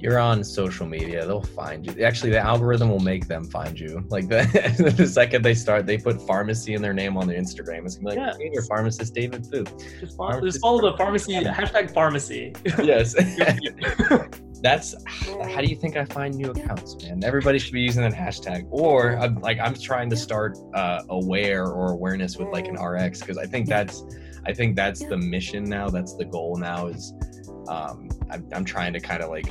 [0.00, 2.04] You're on social media, they'll find you.
[2.04, 4.04] Actually, the algorithm will make them find you.
[4.08, 7.84] Like the, the second they start, they put pharmacy in their name on their Instagram.
[7.84, 8.38] It's gonna be like, Yeah.
[8.38, 9.64] hey, your pharmacist David Vu.
[10.00, 12.52] Just follow, just follow the pharmacy hashtag pharmacy.
[12.78, 13.14] yes.
[14.62, 14.94] That's
[15.44, 17.22] how do you think I find new accounts, man?
[17.22, 18.66] Everybody should be using that hashtag.
[18.70, 23.20] Or I'm, like I'm trying to start uh, aware or awareness with like an RX
[23.20, 24.04] because I think that's
[24.46, 25.88] I think that's the mission now.
[25.90, 26.86] That's the goal now.
[26.88, 27.12] Is
[27.68, 29.46] um, I'm, I'm trying to kind of like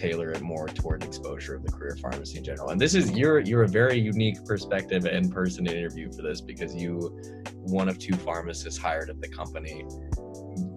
[0.00, 2.70] tailor it more toward exposure of the career pharmacy in general.
[2.70, 6.40] And this is you're you're a very unique perspective and person to interview for this
[6.40, 7.20] because you
[7.54, 9.84] one of two pharmacists hired at the company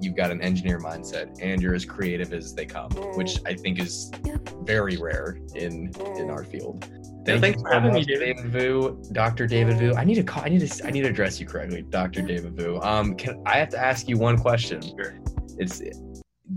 [0.01, 3.79] you've got an engineer mindset and you're as creative as they come, which I think
[3.79, 4.11] is
[4.61, 6.89] very rare in in our field.
[7.25, 8.45] Yeah, thanks you for having me, much, David.
[8.51, 9.47] Vu, Dr.
[9.47, 9.93] David Vu.
[9.95, 10.43] I need to call.
[10.43, 10.85] I need to.
[10.85, 12.21] I need to address you correctly, Dr.
[12.21, 12.81] David Vu.
[12.81, 14.81] Um, can I have to ask you one question?
[14.81, 15.15] Sure.
[15.57, 15.81] It's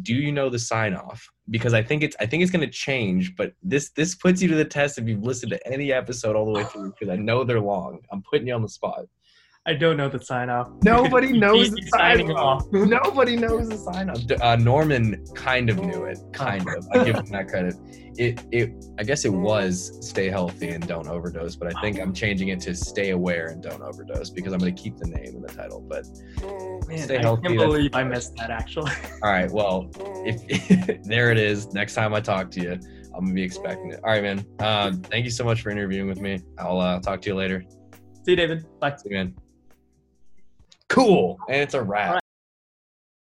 [0.02, 1.28] do you know the sign off?
[1.50, 4.48] Because I think it's I think it's going to change, but this this puts you
[4.48, 6.92] to the test if you've listened to any episode all the way through.
[6.92, 8.00] Because I know they're long.
[8.10, 9.06] I'm putting you on the spot.
[9.68, 10.68] I don't know the sign off.
[10.82, 12.62] Nobody knows the sign off.
[12.62, 12.72] off.
[12.72, 14.18] Nobody knows the sign off.
[14.40, 16.18] Uh, Norman kind of knew it.
[16.32, 16.86] Kind of.
[16.92, 17.74] I give him that credit.
[18.16, 22.14] It it I guess it was stay healthy and don't overdose, but I think I'm
[22.14, 25.34] changing it to stay aware and don't overdose because I'm going to keep the name
[25.34, 25.80] in the title.
[25.80, 26.06] But
[26.86, 28.92] Man, Stay I healthy, can't believe I missed that actually.
[29.22, 29.90] all right, well,
[30.24, 31.72] if there it is.
[31.72, 32.72] Next time I talk to you,
[33.14, 34.00] I'm gonna be expecting it.
[34.04, 34.46] All right, man.
[34.58, 36.40] Uh, thank you so much for interviewing with me.
[36.58, 37.64] I'll uh, talk to you later.
[38.24, 38.66] See you, David.
[38.78, 38.94] Bye.
[38.96, 39.34] See you, man.
[40.88, 42.20] Cool, and it's a wrap.